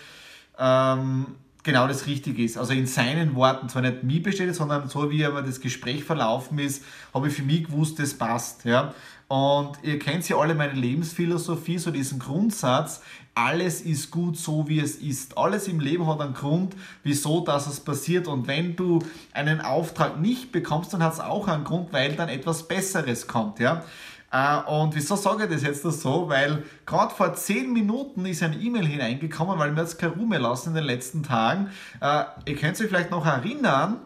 ähm, 0.57 1.35
genau 1.67 1.85
das 1.85 2.07
Richtige 2.07 2.43
ist. 2.43 2.57
Also 2.57 2.73
in 2.73 2.87
seinen 2.87 3.35
Worten, 3.35 3.67
zwar 3.67 3.81
nicht 3.81 4.01
mir 4.01 4.23
bestätigt, 4.23 4.55
sondern 4.55 4.87
so 4.87 5.11
wie 5.11 5.25
aber 5.25 5.41
das 5.41 5.59
Gespräch 5.59 6.03
verlaufen 6.03 6.57
ist, 6.59 6.83
habe 7.13 7.27
ich 7.27 7.33
für 7.33 7.43
mich 7.43 7.65
gewusst, 7.65 7.99
das 7.99 8.13
passt. 8.13 8.63
Ja? 8.63 8.93
Und 9.27 9.73
ihr 9.83 9.99
kennt 9.99 10.27
ja 10.29 10.37
alle 10.37 10.55
meine 10.55 10.71
Lebensphilosophie, 10.71 11.77
so 11.77 11.91
diesen 11.91 12.19
Grundsatz, 12.19 13.01
alles 13.35 13.81
ist 13.81 14.09
gut 14.09 14.37
so, 14.37 14.67
wie 14.67 14.79
es 14.79 14.95
ist. 14.95 15.37
Alles 15.37 15.67
im 15.67 15.79
Leben 15.79 16.07
hat 16.07 16.21
einen 16.21 16.33
Grund, 16.33 16.75
wieso 17.03 17.41
das 17.41 17.67
es 17.67 17.81
passiert. 17.81 18.27
Und 18.27 18.47
wenn 18.47 18.75
du 18.75 18.99
einen 19.33 19.61
Auftrag 19.61 20.19
nicht 20.19 20.51
bekommst, 20.51 20.93
dann 20.93 21.03
hat 21.03 21.13
es 21.13 21.19
auch 21.19 21.47
einen 21.47 21.65
Grund, 21.65 21.93
weil 21.93 22.15
dann 22.15 22.29
etwas 22.29 22.67
Besseres 22.67 23.27
kommt. 23.27 23.59
Ja? 23.59 23.83
Äh, 24.31 24.57
und 24.69 24.93
wieso 24.95 25.15
sage 25.15 25.45
ich 25.45 25.49
das 25.49 25.63
jetzt 25.63 25.83
so? 25.83 26.29
Weil 26.29 26.63
gerade 26.85 27.13
vor 27.13 27.33
10 27.33 27.71
Minuten 27.71 28.25
ist 28.25 28.43
ein 28.43 28.61
E-Mail 28.61 28.85
hineingekommen, 28.85 29.57
weil 29.57 29.71
mir 29.71 29.81
jetzt 29.81 29.99
keine 29.99 30.13
Ruhe 30.13 30.37
lassen 30.37 30.69
in 30.69 30.75
den 30.75 30.83
letzten 30.83 31.23
Tagen. 31.23 31.69
Äh, 32.01 32.23
ihr 32.45 32.55
könnt 32.55 32.79
euch 32.79 32.87
vielleicht 32.87 33.11
noch 33.11 33.25
erinnern, 33.25 33.97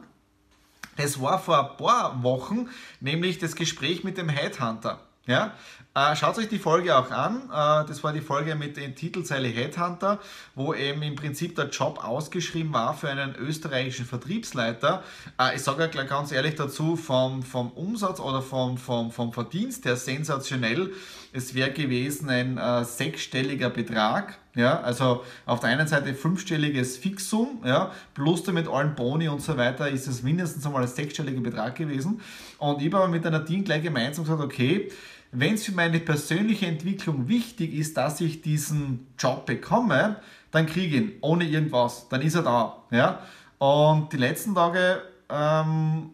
das 0.98 1.22
war 1.22 1.40
vor 1.40 1.72
ein 1.72 1.78
paar 1.78 2.22
Wochen, 2.24 2.70
nämlich 3.00 3.40
das 3.40 3.56
Gespräch 3.56 4.04
mit 4.04 4.18
dem 4.18 4.30
Headhunter. 4.30 5.00
Ja? 5.26 5.54
Äh, 5.94 6.16
schaut 6.16 6.38
euch 6.38 6.48
die 6.48 6.58
Folge 6.58 6.98
auch 6.98 7.12
an. 7.12 7.50
Äh, 7.50 7.86
das 7.86 8.02
war 8.02 8.14
die 8.14 8.22
Folge 8.22 8.56
mit 8.56 8.78
der 8.78 8.96
Titelzeile 8.96 9.50
Headhunter, 9.50 10.20
wo 10.56 10.74
eben 10.74 11.02
im 11.02 11.18
Prinzip 11.18 11.58
der 11.58 11.68
Job 11.68 12.02
ausgeschrieben 12.02 12.72
war 12.72 12.94
für 12.94 13.10
einen 13.10 13.36
österreichischen 13.36 14.06
Vertriebsleiter. 14.06 15.04
Äh, 15.38 15.58
ich 15.58 15.64
sage 15.64 15.90
ja 15.94 16.04
ganz 16.04 16.32
ehrlich 16.32 16.56
dazu, 16.56 16.96
vom, 16.96 17.44
vom 17.44 17.72
Umsatz 17.72 18.22
oder 18.22 18.42
vom, 18.42 18.78
vom, 18.78 19.12
vom 19.12 19.34
Verdienst 19.34 19.84
her 19.84 19.98
sensationell. 19.98 20.94
Es 21.34 21.56
wäre 21.56 21.72
gewesen 21.72 22.30
ein 22.30 22.58
äh, 22.58 22.86
sechsstelliger 22.86 23.70
Betrag. 23.70 24.38
Ja, 24.56 24.82
also 24.82 25.24
auf 25.46 25.60
der 25.62 25.70
einen 25.72 25.88
Seite 25.88 26.14
fünfstelliges 26.14 26.98
Fixum, 26.98 27.62
ja, 27.66 27.92
plus 28.14 28.46
mit 28.48 28.68
allen 28.68 28.96
Boni 28.96 29.30
und 29.30 29.42
so 29.42 29.56
weiter 29.56 29.90
ist 29.90 30.08
es 30.08 30.24
mindestens 30.24 30.66
einmal 30.66 30.82
ein 30.82 30.90
sechsstelliger 30.90 31.40
Betrag 31.40 31.76
gewesen. 31.76 32.20
Und 32.58 32.82
ich 32.82 32.94
habe 32.94 33.10
mit 33.10 33.26
einer 33.26 33.46
Team 33.46 33.64
gleich 33.64 33.84
gemeinsam 33.84 34.26
gesagt, 34.26 34.42
okay, 34.42 34.90
wenn 35.32 35.56
es 35.56 35.66
für 35.66 35.72
meine 35.72 36.00
persönliche 36.00 36.66
Entwicklung 36.66 37.28
wichtig 37.28 37.74
ist, 37.74 37.98
dass 37.98 38.20
ich 38.22 38.42
diesen 38.42 39.08
Job 39.18 39.46
bekomme, 39.46 40.18
dann 40.52 40.66
kriege 40.66 40.96
ich 40.96 41.02
ihn 41.02 41.12
ohne 41.22 41.46
irgendwas. 41.46 42.10
Dann 42.10 42.22
ist 42.22 42.36
er 42.36 42.44
da. 42.44 42.84
Ja? 42.92 43.22
Und 43.58 44.12
die 44.12 44.18
letzten 44.18 44.54
Tage 44.54 45.02
ähm, 45.30 46.10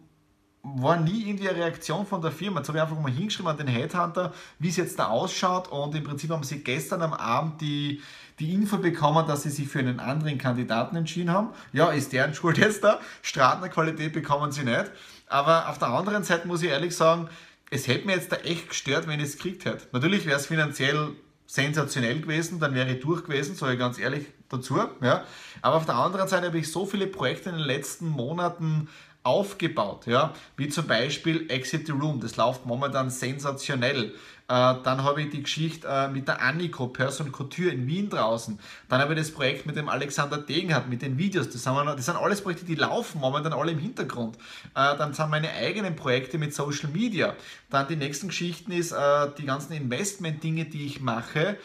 war 0.62 1.00
nie 1.00 1.28
irgendwie 1.28 1.48
eine 1.48 1.58
Reaktion 1.58 2.06
von 2.06 2.22
der 2.22 2.30
Firma. 2.30 2.60
Jetzt 2.60 2.68
habe 2.68 2.78
ich 2.78 2.82
einfach 2.82 3.00
mal 3.00 3.10
hingeschrieben 3.10 3.50
an 3.50 3.56
den 3.56 3.66
Headhunter, 3.66 4.32
wie 4.58 4.68
es 4.68 4.76
jetzt 4.76 4.98
da 4.98 5.08
ausschaut 5.08 5.68
und 5.68 5.94
im 5.94 6.04
Prinzip 6.04 6.30
haben 6.30 6.42
sie 6.42 6.62
gestern 6.62 7.02
am 7.02 7.14
Abend 7.14 7.60
die, 7.60 8.02
die 8.38 8.52
Info 8.52 8.78
bekommen, 8.78 9.26
dass 9.26 9.42
sie 9.42 9.50
sich 9.50 9.68
für 9.68 9.78
einen 9.80 9.98
anderen 9.98 10.38
Kandidaten 10.38 10.96
entschieden 10.96 11.32
haben. 11.32 11.50
Ja, 11.72 11.90
ist 11.90 12.12
deren 12.12 12.34
Schuld 12.34 12.58
jetzt 12.58 12.84
da. 12.84 13.00
Stratner 13.22 13.68
Qualität 13.68 14.12
bekommen 14.12 14.52
sie 14.52 14.64
nicht. 14.64 14.90
Aber 15.28 15.68
auf 15.68 15.78
der 15.78 15.88
anderen 15.88 16.24
Seite 16.24 16.46
muss 16.46 16.62
ich 16.62 16.70
ehrlich 16.70 16.96
sagen, 16.96 17.28
es 17.70 17.86
hätte 17.86 18.06
mir 18.06 18.14
jetzt 18.14 18.32
da 18.32 18.36
echt 18.36 18.68
gestört, 18.68 19.06
wenn 19.06 19.20
ich 19.20 19.26
es 19.26 19.36
gekriegt 19.36 19.64
hätte. 19.64 19.86
Natürlich 19.92 20.26
wäre 20.26 20.38
es 20.38 20.46
finanziell 20.46 21.10
sensationell 21.46 22.20
gewesen, 22.20 22.60
dann 22.60 22.74
wäre 22.74 22.92
ich 22.92 23.00
durch 23.00 23.24
gewesen, 23.24 23.54
sage 23.54 23.72
ich 23.72 23.78
ganz 23.78 23.98
ehrlich 23.98 24.26
dazu. 24.50 24.78
Ja. 25.00 25.24
Aber 25.62 25.76
auf 25.76 25.86
der 25.86 25.94
anderen 25.94 26.28
Seite 26.28 26.46
habe 26.46 26.58
ich 26.58 26.70
so 26.70 26.84
viele 26.86 27.06
Projekte 27.06 27.50
in 27.50 27.56
den 27.56 27.64
letzten 27.64 28.06
Monaten 28.06 28.88
aufgebaut, 29.28 30.06
ja, 30.06 30.32
wie 30.56 30.68
zum 30.68 30.86
Beispiel 30.86 31.50
Exit 31.50 31.86
the 31.86 31.92
Room, 31.92 32.20
das 32.20 32.36
läuft 32.36 32.66
momentan 32.66 33.10
sensationell. 33.10 34.14
Äh, 34.50 34.76
dann 34.82 35.04
habe 35.04 35.20
ich 35.20 35.28
die 35.28 35.42
Geschichte 35.42 35.86
äh, 35.86 36.08
mit 36.08 36.26
der 36.26 36.40
Annico, 36.40 36.86
Person 36.86 37.30
Couture 37.32 37.68
in 37.68 37.86
Wien 37.86 38.08
draußen. 38.08 38.58
Dann 38.88 38.98
habe 38.98 39.12
ich 39.12 39.18
das 39.18 39.30
Projekt 39.30 39.66
mit 39.66 39.76
dem 39.76 39.90
Alexander 39.90 40.38
Degenhardt, 40.38 40.88
mit 40.88 41.02
den 41.02 41.18
Videos. 41.18 41.50
Das, 41.50 41.66
wir, 41.66 41.94
das 41.94 42.06
sind 42.06 42.16
alles 42.16 42.40
Projekte, 42.40 42.64
die 42.64 42.74
laufen 42.74 43.20
momentan 43.20 43.52
alle 43.52 43.72
im 43.72 43.78
Hintergrund. 43.78 44.36
Äh, 44.74 44.96
dann 44.96 45.12
sind 45.12 45.28
meine 45.28 45.52
eigenen 45.52 45.96
Projekte 45.96 46.38
mit 46.38 46.54
Social 46.54 46.88
Media. 46.88 47.34
Dann 47.68 47.88
die 47.88 47.96
nächsten 47.96 48.28
Geschichten 48.28 48.72
ist 48.72 48.94
die 49.36 49.44
ganzen 49.44 49.74
Investment-Dinge, 49.74 50.64
die 50.64 50.86
ich 50.86 51.02
mache. 51.02 51.58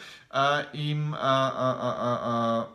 Im, 0.72 1.14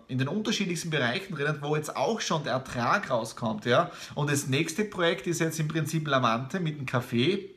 in 0.08 0.18
den 0.18 0.28
unterschiedlichsten 0.30 0.90
Bereichen 0.90 1.36
drin, 1.36 1.58
wo 1.60 1.76
jetzt 1.76 1.96
auch 1.96 2.22
schon 2.22 2.44
der 2.46 2.54
Ertrag 2.54 3.10
rauskommt. 3.10 3.66
Ja? 3.66 3.92
Und 4.16 4.32
das 4.32 4.48
nächste 4.48 4.86
Projekt 4.86 5.28
ist 5.28 5.40
jetzt 5.42 5.60
im 5.60 5.68
Prinzip 5.68 6.08
Lamante 6.08 6.62
mit 6.62 6.78
dem 6.78 6.86
Kaffee 6.86 7.50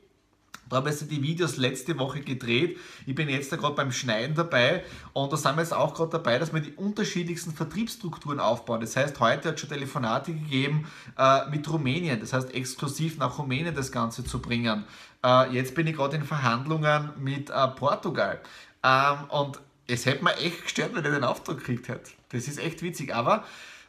da 0.72 0.78
habe 0.78 0.88
ich 0.88 1.06
die 1.06 1.22
Videos 1.22 1.58
letzte 1.58 1.98
Woche 1.98 2.22
gedreht. 2.22 2.78
Ich 3.04 3.14
bin 3.14 3.28
jetzt 3.28 3.52
da 3.52 3.56
gerade 3.56 3.74
beim 3.74 3.92
Schneiden 3.92 4.34
dabei 4.34 4.82
und 5.12 5.30
da 5.30 5.36
sind 5.36 5.54
wir 5.56 5.60
jetzt 5.60 5.74
auch 5.74 5.92
gerade 5.92 6.12
dabei, 6.12 6.38
dass 6.38 6.54
wir 6.54 6.62
die 6.62 6.72
unterschiedlichsten 6.72 7.52
Vertriebsstrukturen 7.52 8.40
aufbauen. 8.40 8.80
Das 8.80 8.96
heißt, 8.96 9.20
heute 9.20 9.48
hat 9.48 9.56
es 9.56 9.60
schon 9.60 9.68
Telefonate 9.68 10.32
gegeben 10.32 10.86
äh, 11.18 11.46
mit 11.50 11.70
Rumänien, 11.70 12.18
das 12.20 12.32
heißt 12.32 12.54
exklusiv 12.54 13.18
nach 13.18 13.38
Rumänien 13.38 13.74
das 13.74 13.92
Ganze 13.92 14.24
zu 14.24 14.40
bringen. 14.40 14.84
Äh, 15.22 15.52
jetzt 15.52 15.74
bin 15.74 15.86
ich 15.86 15.94
gerade 15.94 16.16
in 16.16 16.24
Verhandlungen 16.24 17.10
mit 17.18 17.50
äh, 17.50 17.68
Portugal. 17.68 18.40
Ähm, 18.82 19.24
und 19.28 19.60
es 19.86 20.06
hätte 20.06 20.24
mir 20.24 20.36
echt 20.36 20.62
gestört, 20.62 20.94
wenn 20.94 21.04
ich 21.04 21.10
den 21.10 21.24
Auftrag 21.24 21.58
gekriegt 21.58 21.88
hätte. 21.88 22.10
Das 22.30 22.48
ist 22.48 22.58
echt 22.58 22.82
witzig. 22.82 23.14
Aber 23.14 23.44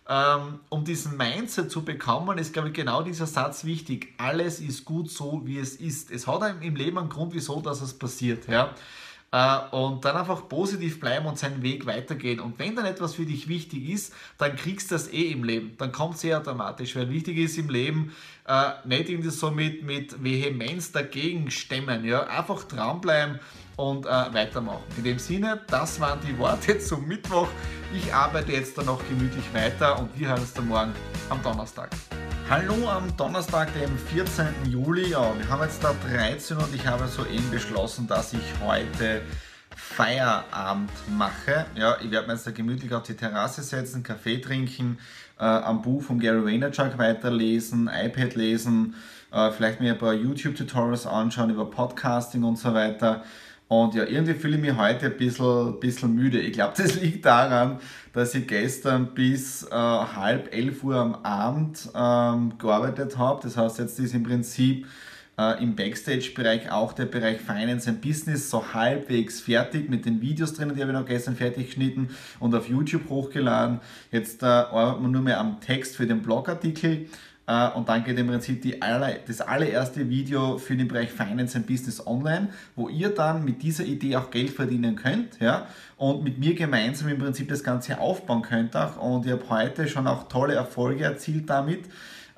ähm, 0.09 0.59
um 0.69 0.83
diesen 0.83 1.15
Mindset 1.15 1.71
zu 1.71 1.85
bekommen, 1.85 2.37
ist, 2.37 2.53
glaube 2.53 2.69
ich, 2.69 2.73
genau 2.73 3.03
dieser 3.03 3.27
Satz 3.27 3.63
wichtig. 3.63 4.13
Alles 4.17 4.59
ist 4.59 4.85
gut 4.85 5.09
so, 5.09 5.41
wie 5.45 5.59
es 5.59 5.75
ist. 5.75 6.11
Es 6.11 6.27
hat 6.27 6.41
im 6.61 6.75
Leben 6.75 6.97
einen 6.97 7.09
Grund, 7.09 7.33
wieso 7.33 7.61
dass 7.61 7.81
es 7.81 7.93
passiert. 7.93 8.47
Ja? 8.47 8.73
Äh, 9.33 9.57
und 9.71 10.05
dann 10.05 10.15
einfach 10.15 10.47
positiv 10.47 10.99
bleiben 10.99 11.25
und 11.25 11.39
seinen 11.39 11.63
Weg 11.63 11.87
weitergehen. 11.87 12.39
Und 12.39 12.59
wenn 12.59 12.75
dann 12.75 12.85
etwas 12.85 13.15
für 13.15 13.25
dich 13.25 13.47
wichtig 13.47 13.89
ist, 13.89 14.13
dann 14.37 14.55
kriegst 14.55 14.91
du 14.91 14.95
das 14.95 15.11
eh 15.11 15.31
im 15.31 15.43
Leben. 15.43 15.73
Dann 15.79 15.91
kommt 15.91 16.15
es 16.15 16.23
eh 16.23 16.35
automatisch, 16.35 16.95
weil 16.95 17.09
wichtig 17.09 17.39
ist 17.39 17.57
im 17.57 17.67
Leben, 17.69 18.13
äh, 18.47 18.73
nicht 18.85 19.09
irgendwie 19.09 19.31
so 19.31 19.49
mit, 19.49 19.81
mit 19.83 20.23
Vehemenz 20.23 20.91
dagegen 20.91 21.49
stemmen. 21.49 22.05
Ja? 22.05 22.27
Einfach 22.27 22.63
dranbleiben 22.65 23.39
und 23.75 24.05
äh, 24.05 24.09
weitermachen. 24.09 24.83
In 24.97 25.03
dem 25.03 25.17
Sinne, 25.17 25.61
das 25.67 25.99
waren 25.99 26.19
die 26.21 26.37
Worte 26.37 26.77
zum 26.79 27.07
Mittwoch. 27.07 27.47
Ich 27.91 28.13
arbeite 28.13 28.51
jetzt 28.51 28.77
dann 28.77 28.85
noch 28.85 29.01
gemütlich 29.09 29.51
weiter 29.51 29.97
und 29.97 30.15
wir 30.19 30.27
hören 30.27 30.41
uns 30.41 30.53
dann 30.53 30.67
morgen 30.67 30.93
am 31.31 31.41
Donnerstag. 31.41 31.89
Hallo 32.55 32.87
am 32.87 33.17
Donnerstag, 33.17 33.73
dem 33.73 33.97
14. 33.97 34.45
Juli. 34.69 35.09
Ja, 35.09 35.35
wir 35.35 35.49
haben 35.49 35.63
jetzt 35.63 35.83
da 35.83 35.91
13 36.07 36.55
und 36.57 36.75
ich 36.75 36.85
habe 36.85 37.07
soeben 37.07 37.49
beschlossen, 37.49 38.05
dass 38.05 38.31
ich 38.31 38.43
heute 38.63 39.23
Feierabend 39.75 40.91
mache. 41.17 41.65
Ja, 41.73 41.97
ich 41.99 42.11
werde 42.11 42.27
mir 42.27 42.33
jetzt 42.33 42.45
da 42.45 42.51
gemütlich 42.51 42.93
auf 42.93 43.01
die 43.01 43.15
Terrasse 43.15 43.63
setzen, 43.63 44.03
Kaffee 44.03 44.37
trinken, 44.37 44.99
äh, 45.39 45.45
am 45.45 45.81
Buch 45.81 46.03
von 46.03 46.19
Gary 46.19 46.45
Vaynerchuk 46.45 46.99
weiterlesen, 46.99 47.89
iPad 47.91 48.35
lesen, 48.35 48.93
äh, 49.31 49.49
vielleicht 49.49 49.79
mir 49.79 49.93
ein 49.93 49.97
paar 49.97 50.13
YouTube-Tutorials 50.13 51.07
anschauen 51.07 51.49
über 51.49 51.67
Podcasting 51.67 52.43
und 52.43 52.59
so 52.59 52.71
weiter. 52.75 53.23
Und 53.67 53.95
ja, 53.95 54.03
irgendwie 54.05 54.33
fühle 54.33 54.57
ich 54.57 54.61
mich 54.61 54.77
heute 54.77 55.07
ein 55.07 55.17
bisschen, 55.17 55.79
bisschen 55.79 56.13
müde. 56.13 56.39
Ich 56.39 56.53
glaube, 56.53 56.73
das 56.77 56.99
liegt 57.01 57.25
daran, 57.25 57.79
dass 58.13 58.35
ich 58.35 58.47
gestern 58.47 59.13
bis 59.13 59.63
äh, 59.63 59.71
halb 59.71 60.53
elf 60.53 60.83
Uhr 60.83 60.95
am 60.95 61.15
Abend 61.15 61.89
ähm, 61.95 62.57
gearbeitet 62.57 63.17
habe. 63.17 63.41
Das 63.43 63.57
heißt, 63.57 63.79
jetzt 63.79 63.99
ist 63.99 64.13
im 64.13 64.23
Prinzip 64.23 64.85
äh, 65.37 65.63
im 65.63 65.75
Backstage-Bereich 65.75 66.71
auch 66.71 66.93
der 66.93 67.05
Bereich 67.05 67.39
Finance 67.39 67.89
and 67.89 68.01
Business 68.01 68.49
so 68.49 68.73
halbwegs 68.73 69.41
fertig 69.41 69.89
mit 69.89 70.05
den 70.05 70.21
Videos 70.21 70.53
drinnen, 70.53 70.75
die 70.75 70.81
habe 70.81 70.91
ich 70.91 70.97
noch 70.97 71.05
gestern 71.05 71.35
fertig 71.35 71.67
geschnitten 71.67 72.09
und 72.39 72.53
auf 72.53 72.69
YouTube 72.69 73.09
hochgeladen. 73.09 73.79
Jetzt 74.11 74.43
äh, 74.43 74.45
arbeitet 74.45 75.01
man 75.01 75.11
nur 75.11 75.21
mehr 75.21 75.39
am 75.39 75.59
Text 75.59 75.95
für 75.95 76.05
den 76.05 76.21
Blogartikel 76.21 77.07
und 77.45 77.89
dann 77.89 78.05
geht 78.05 78.17
im 78.17 78.27
Prinzip 78.27 78.63
aller, 78.79 79.15
das 79.27 79.41
allererste 79.41 80.09
Video 80.09 80.57
für 80.57 80.77
den 80.77 80.87
Bereich 80.87 81.11
Finance 81.11 81.57
and 81.57 81.67
Business 81.67 82.05
online, 82.07 82.49
wo 82.75 82.87
ihr 82.87 83.09
dann 83.09 83.43
mit 83.43 83.61
dieser 83.61 83.83
Idee 83.83 84.15
auch 84.15 84.31
Geld 84.31 84.51
verdienen 84.51 84.95
könnt 84.95 85.39
ja, 85.41 85.67
und 85.97 86.23
mit 86.23 86.39
mir 86.39 86.55
gemeinsam 86.55 87.09
im 87.09 87.17
Prinzip 87.17 87.49
das 87.49 87.61
Ganze 87.61 87.99
aufbauen 87.99 88.43
könnt. 88.43 88.77
Auch. 88.77 88.95
Und 88.97 89.25
ich 89.25 89.33
habe 89.33 89.49
heute 89.49 89.89
schon 89.89 90.07
auch 90.07 90.29
tolle 90.29 90.53
Erfolge 90.53 91.03
erzielt 91.03 91.49
damit. 91.49 91.81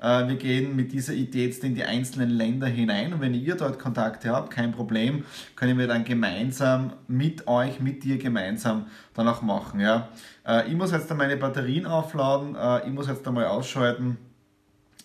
Äh, 0.00 0.26
wir 0.26 0.36
gehen 0.36 0.74
mit 0.74 0.92
dieser 0.92 1.12
Idee 1.12 1.46
jetzt 1.46 1.62
in 1.62 1.76
die 1.76 1.84
einzelnen 1.84 2.30
Länder 2.30 2.66
hinein 2.66 3.12
und 3.12 3.20
wenn 3.20 3.34
ihr 3.34 3.54
dort 3.54 3.78
Kontakte 3.78 4.30
habt, 4.30 4.50
kein 4.50 4.72
Problem, 4.72 5.24
können 5.54 5.78
wir 5.78 5.86
dann 5.86 6.04
gemeinsam 6.04 6.94
mit 7.06 7.46
euch, 7.46 7.78
mit 7.78 8.02
dir 8.02 8.18
gemeinsam 8.18 8.86
dann 9.14 9.28
auch 9.28 9.42
machen. 9.42 9.78
Ja. 9.78 10.08
Äh, 10.44 10.68
ich 10.68 10.74
muss 10.74 10.90
jetzt 10.90 11.08
dann 11.10 11.16
meine 11.16 11.36
Batterien 11.36 11.86
aufladen, 11.86 12.56
ich 12.84 12.92
muss 12.92 13.06
jetzt 13.06 13.26
einmal 13.26 13.46
ausschalten 13.46 14.18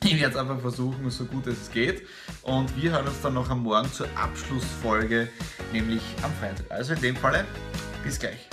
ich 0.04 0.20
werde 0.20 0.34
es 0.34 0.36
einfach 0.36 0.60
versuchen, 0.60 1.10
so 1.10 1.26
gut 1.26 1.48
es 1.48 1.72
geht. 1.72 2.08
Und 2.42 2.76
wir 2.76 2.92
hören 2.92 3.08
uns 3.08 3.22
dann 3.22 3.36
noch 3.36 3.50
am 3.50 3.64
Morgen 3.64 3.92
zur 3.92 4.08
Abschlussfolge, 4.16 5.30
nämlich 5.72 6.02
am 6.24 6.32
Freitag. 6.34 6.66
Also 6.70 6.94
in 6.94 7.02
dem 7.02 7.16
Falle, 7.16 7.46
bis 8.04 8.20
gleich. 8.20 8.48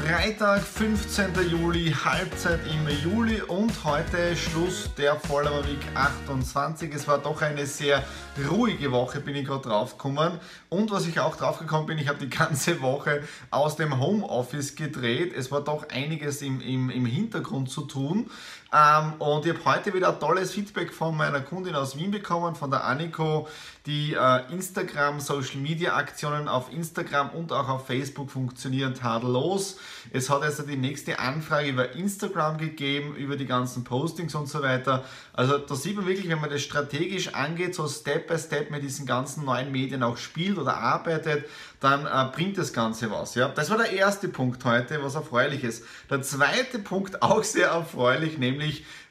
Freitag, 0.00 0.62
15. 0.62 1.50
Juli, 1.50 1.92
Halbzeit 1.92 2.60
im 2.66 2.88
Juli 3.04 3.42
und 3.42 3.84
heute 3.84 4.34
Schluss 4.34 4.88
der 4.96 5.16
Follower 5.16 5.62
Week 5.64 5.84
28. 5.94 6.92
Es 6.94 7.06
war 7.06 7.18
doch 7.18 7.42
eine 7.42 7.66
sehr 7.66 8.02
ruhige 8.50 8.92
Woche, 8.92 9.20
bin 9.20 9.36
ich 9.36 9.46
gerade 9.46 9.68
draufgekommen. 9.68 10.40
Und 10.70 10.90
was 10.90 11.06
ich 11.06 11.20
auch 11.20 11.36
draufgekommen 11.36 11.86
bin, 11.86 11.98
ich 11.98 12.08
habe 12.08 12.18
die 12.18 12.30
ganze 12.30 12.80
Woche 12.80 13.22
aus 13.50 13.76
dem 13.76 14.00
Homeoffice 14.00 14.74
gedreht. 14.74 15.34
Es 15.36 15.52
war 15.52 15.60
doch 15.60 15.90
einiges 15.90 16.40
im, 16.40 16.60
im, 16.62 16.88
im 16.88 17.04
Hintergrund 17.04 17.70
zu 17.70 17.82
tun. 17.82 18.30
Ähm, 18.72 19.14
und 19.18 19.44
ich 19.46 19.52
habe 19.52 19.64
heute 19.64 19.92
wieder 19.94 20.10
ein 20.10 20.20
tolles 20.20 20.52
Feedback 20.52 20.92
von 20.92 21.16
meiner 21.16 21.40
Kundin 21.40 21.74
aus 21.74 21.96
Wien 21.96 22.12
bekommen, 22.12 22.54
von 22.54 22.70
der 22.70 22.84
Aniko, 22.84 23.48
die 23.86 24.14
äh, 24.14 24.52
Instagram, 24.52 25.18
Social 25.18 25.56
Media 25.56 25.96
Aktionen 25.96 26.46
auf 26.46 26.72
Instagram 26.72 27.30
und 27.30 27.52
auch 27.52 27.68
auf 27.68 27.86
Facebook 27.86 28.30
funktionieren 28.30 28.94
tadellos. 28.94 29.78
Es 30.12 30.30
hat 30.30 30.42
also 30.42 30.62
die 30.62 30.76
nächste 30.76 31.18
Anfrage 31.18 31.70
über 31.70 31.92
Instagram 31.96 32.58
gegeben, 32.58 33.16
über 33.16 33.36
die 33.36 33.46
ganzen 33.46 33.82
Postings 33.82 34.36
und 34.36 34.48
so 34.48 34.62
weiter. 34.62 35.04
Also 35.32 35.58
da 35.58 35.74
sieht 35.74 35.96
man 35.96 36.06
wirklich, 36.06 36.28
wenn 36.28 36.40
man 36.40 36.50
das 36.50 36.62
strategisch 36.62 37.34
angeht, 37.34 37.74
so 37.74 37.88
Step 37.88 38.28
by 38.28 38.38
Step 38.38 38.70
mit 38.70 38.84
diesen 38.84 39.04
ganzen 39.04 39.44
neuen 39.44 39.72
Medien 39.72 40.04
auch 40.04 40.16
spielt 40.16 40.58
oder 40.58 40.76
arbeitet, 40.76 41.46
dann 41.80 42.06
äh, 42.06 42.30
bringt 42.32 42.58
das 42.58 42.72
Ganze 42.72 43.10
was. 43.10 43.34
Ja? 43.34 43.48
Das 43.48 43.70
war 43.70 43.78
der 43.78 43.90
erste 43.90 44.28
Punkt 44.28 44.64
heute, 44.66 45.02
was 45.02 45.14
erfreulich 45.14 45.64
ist. 45.64 45.84
Der 46.10 46.20
zweite 46.22 46.78
Punkt, 46.78 47.22
auch 47.22 47.42
sehr 47.42 47.68
erfreulich, 47.68 48.38
nämlich 48.38 48.59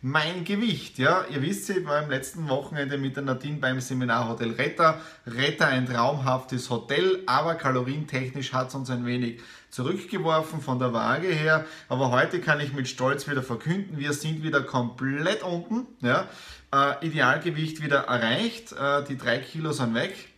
mein 0.01 0.43
Gewicht. 0.45 0.97
Ja? 0.97 1.25
Ihr 1.31 1.41
wisst, 1.41 1.69
ich 1.69 1.85
war 1.85 2.03
im 2.03 2.09
letzten 2.09 2.47
Wochenende 2.49 2.97
mit 2.97 3.15
der 3.15 3.23
Nadine 3.23 3.57
beim 3.57 3.79
Seminar 3.81 4.29
Hotel 4.29 4.51
Retter. 4.51 5.01
Retter 5.27 5.67
ein 5.67 5.85
traumhaftes 5.85 6.69
Hotel, 6.69 7.23
aber 7.25 7.55
kalorientechnisch 7.55 8.53
hat 8.53 8.69
es 8.69 8.75
uns 8.75 8.89
ein 8.89 9.05
wenig 9.05 9.41
zurückgeworfen 9.69 10.61
von 10.61 10.79
der 10.79 10.93
Waage 10.93 11.27
her. 11.27 11.65
Aber 11.89 12.11
heute 12.11 12.39
kann 12.39 12.59
ich 12.59 12.73
mit 12.73 12.87
Stolz 12.87 13.27
wieder 13.27 13.43
verkünden, 13.43 13.99
wir 13.99 14.13
sind 14.13 14.43
wieder 14.43 14.61
komplett 14.61 15.43
unten. 15.43 15.87
Ja? 16.01 16.27
Äh, 16.73 17.07
Idealgewicht 17.07 17.83
wieder 17.83 18.05
erreicht, 18.05 18.71
äh, 18.73 19.03
die 19.03 19.17
drei 19.17 19.39
Kilo 19.39 19.71
sind 19.71 19.93
weg. 19.93 20.28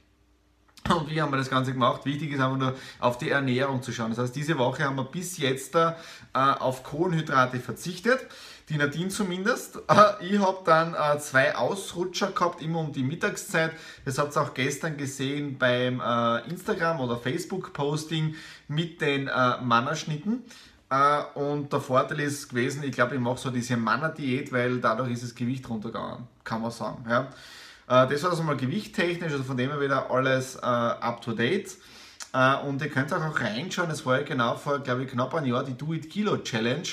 Und 0.90 1.10
wie 1.10 1.22
haben 1.22 1.32
wir 1.32 1.38
das 1.38 1.50
Ganze 1.50 1.74
gemacht? 1.74 2.06
Wichtig 2.06 2.32
ist 2.32 2.40
einfach 2.40 2.58
nur 2.58 2.76
auf 3.00 3.18
die 3.18 3.30
Ernährung 3.30 3.82
zu 3.84 3.92
schauen. 3.92 4.10
Das 4.10 4.20
heißt, 4.20 4.36
diese 4.36 4.58
Woche 4.58 4.84
haben 4.84 4.96
wir 4.96 5.04
bis 5.04 5.38
jetzt 5.38 5.76
äh, 5.76 5.94
auf 6.34 6.84
Kohlenhydrate 6.84 7.60
verzichtet. 7.60 8.20
Die 8.70 8.78
Nadine 8.78 9.10
zumindest. 9.10 9.78
Äh, 9.88 10.26
ich 10.26 10.40
habe 10.40 10.60
dann 10.66 10.96
äh, 10.96 11.20
zwei 11.20 11.56
Ausrutscher 11.56 12.32
gehabt, 12.32 12.62
immer 12.62 12.80
um 12.80 12.92
die 12.92 13.04
Mittagszeit. 13.04 13.74
Das 14.06 14.18
habt 14.18 14.36
ihr 14.36 14.42
auch 14.42 14.54
gestern 14.54 14.98
gesehen 14.98 15.58
beim 15.58 16.00
äh, 16.00 16.50
Instagram- 16.50 17.00
oder 17.00 17.18
Facebook-Posting 17.18 18.36
mit 18.68 19.02
den 19.02 19.28
äh, 19.28 19.62
Mannerschnitten. 19.62 20.44
Äh, 20.90 21.24
und 21.36 21.72
der 21.72 21.80
Vorteil 21.80 22.20
ist 22.22 22.50
gewesen, 22.50 22.84
ich 22.84 22.92
glaube, 22.92 23.16
ich 23.16 23.22
mache 23.22 23.38
so 23.38 23.50
diese 23.50 23.78
Manner-Diät, 23.78 24.52
weil 24.52 24.80
dadurch 24.80 25.12
ist 25.12 25.24
das 25.24 25.36
Gewicht 25.36 25.70
runtergegangen, 25.70 26.28
kann 26.44 26.62
man 26.62 26.72
sagen. 26.72 27.06
Ja. 27.10 27.30
Äh, 27.88 28.08
das 28.08 28.24
war 28.24 28.32
also 28.32 28.44
mal 28.44 28.58
gewichttechnisch, 28.58 29.32
also 29.32 29.44
von 29.44 29.58
dem 29.58 29.70
her 29.70 29.82
wieder 29.82 30.10
alles 30.10 30.56
äh, 30.56 30.60
up 30.60 31.22
to 31.22 31.34
date. 31.34 31.78
Äh, 32.34 32.56
und 32.58 32.82
ihr 32.82 32.90
könnt 32.90 33.14
auch 33.14 33.40
reinschauen, 33.40 33.90
es 33.92 34.06
war 34.06 34.20
ja 34.20 34.24
genau 34.26 34.56
vor, 34.56 34.80
glaube 34.80 35.04
ich, 35.04 35.12
knapp 35.12 35.34
ein 35.36 35.46
Jahr 35.46 35.64
die 35.64 35.78
Do 35.78 35.94
It 35.94 36.10
Kilo 36.10 36.38
Challenge. 36.38 36.88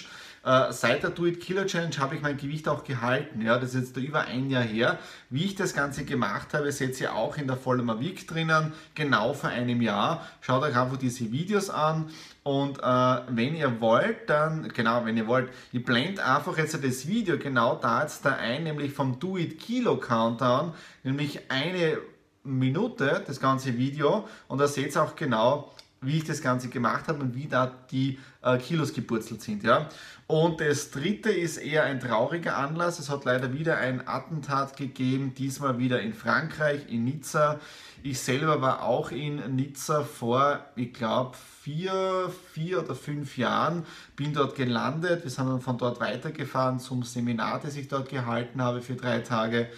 Äh, 0.45 0.73
seit 0.73 1.03
der 1.03 1.11
Do 1.11 1.27
It 1.27 1.41
Killer 1.41 1.67
Challenge 1.67 1.97
habe 1.99 2.17
ich 2.17 2.23
mein 2.23 2.37
Gewicht 2.37 2.69
auch 2.69 2.85
gehalten. 2.85 3.43
Ja, 3.43 3.59
das 3.59 3.75
ist 3.75 3.95
jetzt 3.95 3.97
über 3.97 4.23
ein 4.23 4.51
Jahr 4.51 4.63
her. 4.63 4.99
Wie 5.31 5.45
ich 5.45 5.55
das 5.55 5.75
Ganze 5.75 6.05
gemacht 6.05 6.55
habe, 6.55 6.71
seht 6.73 7.01
ihr 7.01 7.15
auch 7.15 7.37
in 7.37 7.47
der 7.47 7.57
Vollmer 7.57 8.01
Week 8.01 8.27
drinnen, 8.27 8.73
genau 8.95 9.35
vor 9.35 9.51
einem 9.51 9.83
Jahr. 9.83 10.27
Schaut 10.41 10.63
euch 10.63 10.77
einfach 10.77 10.97
diese 10.97 11.31
Videos 11.33 11.71
an. 11.71 12.11
Und 12.43 12.79
äh, 12.79 12.83
wenn 13.29 13.55
ihr 13.55 13.81
wollt, 13.81 14.31
dann, 14.31 14.69
genau, 14.69 15.05
wenn 15.05 15.17
ihr 15.17 15.27
wollt, 15.27 15.51
ihr 15.73 15.85
blend 15.85 16.21
einfach 16.21 16.57
jetzt 16.57 16.83
das 16.83 17.07
Video 17.07 17.39
genau 17.39 17.75
da 17.75 18.03
jetzt 18.03 18.25
da 18.25 18.37
ein, 18.37 18.65
nämlich 18.65 18.93
vom 18.93 19.19
Do 19.19 19.37
It 19.37 19.59
Kilo 19.59 19.99
Countdown, 19.99 20.73
nämlich 21.03 21.51
eine 21.51 21.99
Minute, 22.45 23.23
das 23.27 23.41
ganze 23.41 23.77
Video. 23.77 24.27
Und 24.49 24.59
da 24.59 24.67
seht 24.67 24.97
ihr 24.97 25.03
auch 25.03 25.15
genau, 25.15 25.73
wie 26.01 26.19
ich 26.19 26.25
das 26.25 26.43
Ganze 26.43 26.69
gemacht 26.69 27.09
habe 27.09 27.21
und 27.21 27.35
wie 27.35 27.47
da 27.47 27.73
die 27.91 28.19
äh, 28.43 28.59
Kilos 28.59 28.93
gepurzelt 28.93 29.43
sind. 29.43 29.65
Ja? 29.65 29.89
Und 30.27 30.61
das 30.61 30.91
dritte 30.91 31.31
ist 31.31 31.57
eher 31.57 31.85
ein 31.85 32.01
trauriger 32.01 32.57
Anlass. 32.57 32.99
Es 32.99 33.11
hat 33.11 33.25
leider 33.25 33.53
wieder 33.53 33.79
ein 33.79 34.07
Attentat 34.07 34.77
gegeben, 34.77 35.35
diesmal 35.35 35.79
wieder 35.79 36.01
in 36.01 36.13
Frankreich, 36.13 36.83
in 36.89 37.05
Nizza. 37.05 37.59
Ich 38.03 38.21
selber 38.21 38.61
war 38.61 38.83
auch 38.83 39.11
in 39.11 39.57
Nizza 39.57 40.05
vor, 40.05 40.61
ich 40.77 40.93
glaube, 40.93 41.37
vier, 41.63 42.33
vier 42.53 42.85
oder 42.85 42.95
fünf 42.95 43.37
Jahren, 43.37 43.85
bin 44.15 44.33
dort 44.33 44.55
gelandet. 44.55 45.25
Wir 45.25 45.31
sind 45.31 45.49
dann 45.49 45.61
von 45.61 45.79
dort 45.79 45.99
weitergefahren 45.99 46.79
zum 46.79 47.03
Seminar, 47.03 47.61
das 47.61 47.77
ich 47.77 47.89
dort 47.89 48.09
gehalten 48.09 48.63
habe 48.63 48.83
für 48.83 48.95
drei 48.95 49.19
Tage. 49.21 49.69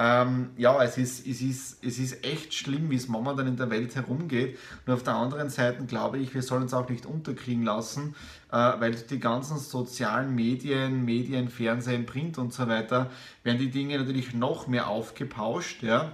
Ähm, 0.00 0.50
ja, 0.56 0.80
es 0.84 0.96
ist, 0.96 1.26
es, 1.26 1.40
ist, 1.40 1.84
es 1.84 1.98
ist 1.98 2.24
echt 2.24 2.54
schlimm, 2.54 2.88
wie 2.90 2.94
es 2.94 3.08
momentan 3.08 3.48
in 3.48 3.56
der 3.56 3.68
Welt 3.68 3.96
herumgeht. 3.96 4.56
Und 4.86 4.92
auf 4.92 5.02
der 5.02 5.16
anderen 5.16 5.50
Seite 5.50 5.84
glaube 5.86 6.18
ich, 6.18 6.32
wir 6.34 6.42
sollen 6.42 6.62
uns 6.62 6.72
auch 6.72 6.88
nicht 6.88 7.04
unterkriegen 7.04 7.64
lassen, 7.64 8.14
äh, 8.52 8.56
weil 8.56 8.94
die 8.94 9.18
ganzen 9.18 9.58
sozialen 9.58 10.36
Medien, 10.36 11.04
Medien, 11.04 11.48
Fernsehen, 11.48 12.06
Print 12.06 12.38
und 12.38 12.52
so 12.54 12.68
weiter, 12.68 13.10
werden 13.42 13.58
die 13.58 13.70
Dinge 13.70 13.98
natürlich 13.98 14.34
noch 14.34 14.68
mehr 14.68 14.86
aufgepauscht. 14.86 15.82
Ja? 15.82 16.12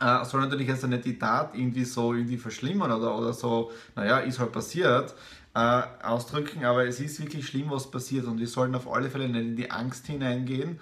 Äh, 0.00 0.24
soll 0.24 0.40
natürlich 0.40 0.68
also 0.68 0.88
nicht 0.88 1.04
die 1.04 1.20
Tat 1.20 1.54
irgendwie 1.54 1.84
so 1.84 2.14
irgendwie 2.14 2.36
verschlimmern 2.36 2.90
oder, 2.90 3.16
oder 3.16 3.32
so, 3.32 3.70
naja, 3.94 4.18
ist 4.18 4.40
halt 4.40 4.50
passiert, 4.50 5.14
äh, 5.54 5.82
ausdrücken, 6.02 6.64
aber 6.64 6.84
es 6.86 6.98
ist 6.98 7.20
wirklich 7.20 7.46
schlimm, 7.46 7.70
was 7.70 7.90
passiert 7.90 8.26
und 8.26 8.38
wir 8.38 8.48
sollten 8.48 8.74
auf 8.74 8.92
alle 8.92 9.08
Fälle 9.08 9.28
nicht 9.28 9.46
in 9.46 9.56
die 9.56 9.70
Angst 9.70 10.06
hineingehen. 10.06 10.80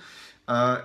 Äh, 0.48 0.78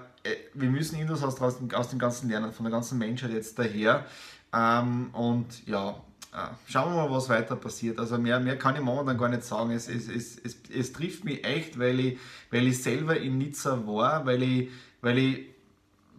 wir 0.53 0.69
müssen 0.69 0.95
irgendwas 0.95 1.24
aus, 1.24 1.41
aus, 1.41 1.57
dem, 1.57 1.71
aus 1.71 1.89
dem 1.89 2.00
Ganzen 2.00 2.29
lernen, 2.29 2.51
von 2.51 2.65
der 2.65 2.71
ganzen 2.71 2.98
Menschheit 2.98 3.31
jetzt 3.31 3.57
daher. 3.57 4.05
Ähm, 4.53 5.09
und 5.13 5.67
ja, 5.67 5.95
äh, 6.33 6.48
schauen 6.67 6.93
wir 6.93 7.07
mal, 7.07 7.12
was 7.12 7.29
weiter 7.29 7.55
passiert. 7.55 8.00
Also 8.00 8.17
mehr, 8.17 8.39
mehr 8.39 8.57
kann 8.57 8.75
ich 8.75 8.81
momentan 8.81 9.17
gar 9.17 9.29
nicht 9.29 9.43
sagen. 9.43 9.71
Es, 9.71 9.88
es, 9.88 10.07
es, 10.07 10.38
es, 10.38 10.57
es 10.74 10.93
trifft 10.93 11.25
mich 11.25 11.43
echt, 11.43 11.79
weil 11.79 12.00
ich, 12.00 12.19
weil 12.51 12.67
ich 12.67 12.81
selber 12.81 13.17
in 13.17 13.38
Nizza 13.38 13.86
war, 13.88 14.25
weil 14.25 14.43
ich, 14.43 14.69
weil 15.01 15.17
ich, 15.17 15.45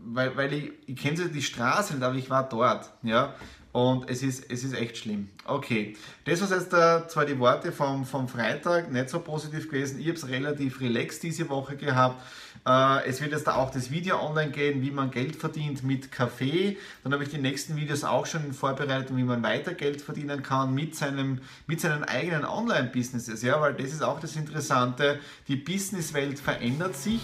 weil, 0.05 0.37
weil 0.37 0.53
ich, 0.53 0.73
ich 0.87 0.97
kenne 0.97 1.29
die 1.29 1.43
Straße 1.43 1.95
nicht, 1.95 2.03
aber 2.03 2.17
ich 2.17 2.31
war 2.31 2.49
dort. 2.49 2.91
Ja? 3.03 3.35
Und 3.73 4.11
es 4.11 4.23
ist, 4.23 4.51
es 4.51 4.65
ist 4.65 4.75
echt 4.75 4.97
schlimm. 4.97 5.29
Okay, 5.45 5.97
das 6.25 6.41
war 6.41 6.59
jetzt 6.59 6.73
äh, 6.73 7.07
zwar 7.07 7.25
die 7.25 7.39
Worte 7.39 7.71
vom, 7.71 8.05
vom 8.05 8.27
Freitag, 8.27 8.91
nicht 8.91 9.09
so 9.09 9.21
positiv 9.21 9.71
gewesen. 9.71 10.01
Ich 10.01 10.09
habe 10.09 10.17
es 10.17 10.29
relativ 10.29 10.81
relaxed 10.81 11.23
diese 11.23 11.49
Woche 11.49 11.77
gehabt. 11.77 12.21
Äh, 12.67 13.09
es 13.09 13.21
wird 13.21 13.31
jetzt 13.31 13.47
da 13.47 13.55
auch 13.55 13.71
das 13.71 13.93
Video 13.93 14.21
online 14.21 14.51
gehen, 14.51 14.83
wie 14.83 14.91
man 14.91 15.13
Geld 15.13 15.37
verdient 15.37 15.85
mit 15.85 16.11
Kaffee. 16.11 16.79
Dann 17.05 17.13
habe 17.13 17.23
ich 17.23 17.31
die 17.31 17.39
nächsten 17.39 17.77
Videos 17.77 18.03
auch 18.03 18.27
schon 18.27 18.53
vorbereitet, 18.53 19.17
wie 19.17 19.23
man 19.23 19.43
weiter 19.45 19.75
Geld 19.75 20.03
verdienen 20.03 20.43
kann 20.43 20.75
mit, 20.75 20.97
seinem, 20.97 21.41
mit 21.69 21.81
seinen 21.81 22.03
eigenen 22.03 22.45
Online-Businesses. 22.45 23.43
Ja, 23.43 23.61
weil 23.61 23.75
das 23.75 23.93
ist 23.93 24.03
auch 24.03 24.19
das 24.19 24.35
Interessante. 24.35 25.21
Die 25.47 25.57
Businesswelt 25.57 26.41
verändert 26.41 26.97
sich 26.97 27.21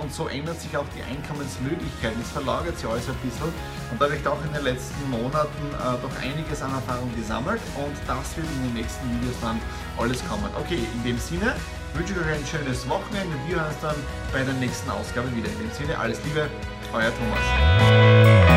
und 0.00 0.12
so 0.12 0.28
ändert 0.28 0.60
sich 0.60 0.76
auch 0.76 0.84
die 0.96 1.02
Einkommensmöglichkeiten. 1.02 2.20
Es 2.20 2.30
verlagert 2.30 2.78
sich 2.78 2.88
alles 2.88 3.08
ein 3.08 3.16
bisschen. 3.16 3.52
Und 3.90 4.00
da 4.00 4.06
habe 4.06 4.16
ich 4.16 4.26
auch 4.26 4.42
in 4.44 4.52
den 4.52 4.64
letzten 4.64 5.10
Monaten 5.10 5.64
äh, 5.72 5.96
doch 6.00 6.12
einiges 6.20 6.62
an 6.62 6.72
Erfahrung 6.72 7.14
gesammelt 7.16 7.60
und 7.76 7.96
das 8.06 8.36
wird 8.36 8.46
in 8.46 8.62
den 8.68 8.74
nächsten 8.74 9.04
Videos 9.10 9.36
dann 9.40 9.60
alles 9.98 10.22
kommen. 10.28 10.48
Okay, 10.58 10.80
in 10.94 11.02
dem 11.04 11.18
Sinne 11.18 11.54
wünsche 11.94 12.12
ich 12.14 12.18
euch 12.18 12.32
ein 12.32 12.46
schönes 12.46 12.88
Wochenende. 12.88 13.36
Wir 13.46 13.56
hören 13.56 13.68
uns 13.68 13.80
dann 13.80 13.96
bei 14.32 14.42
der 14.42 14.54
nächsten 14.54 14.90
Ausgabe 14.90 15.34
wieder. 15.36 15.48
In 15.48 15.58
dem 15.58 15.72
Sinne, 15.72 15.98
alles 15.98 16.22
Liebe, 16.24 16.48
euer 16.92 17.12
Thomas. 17.12 18.51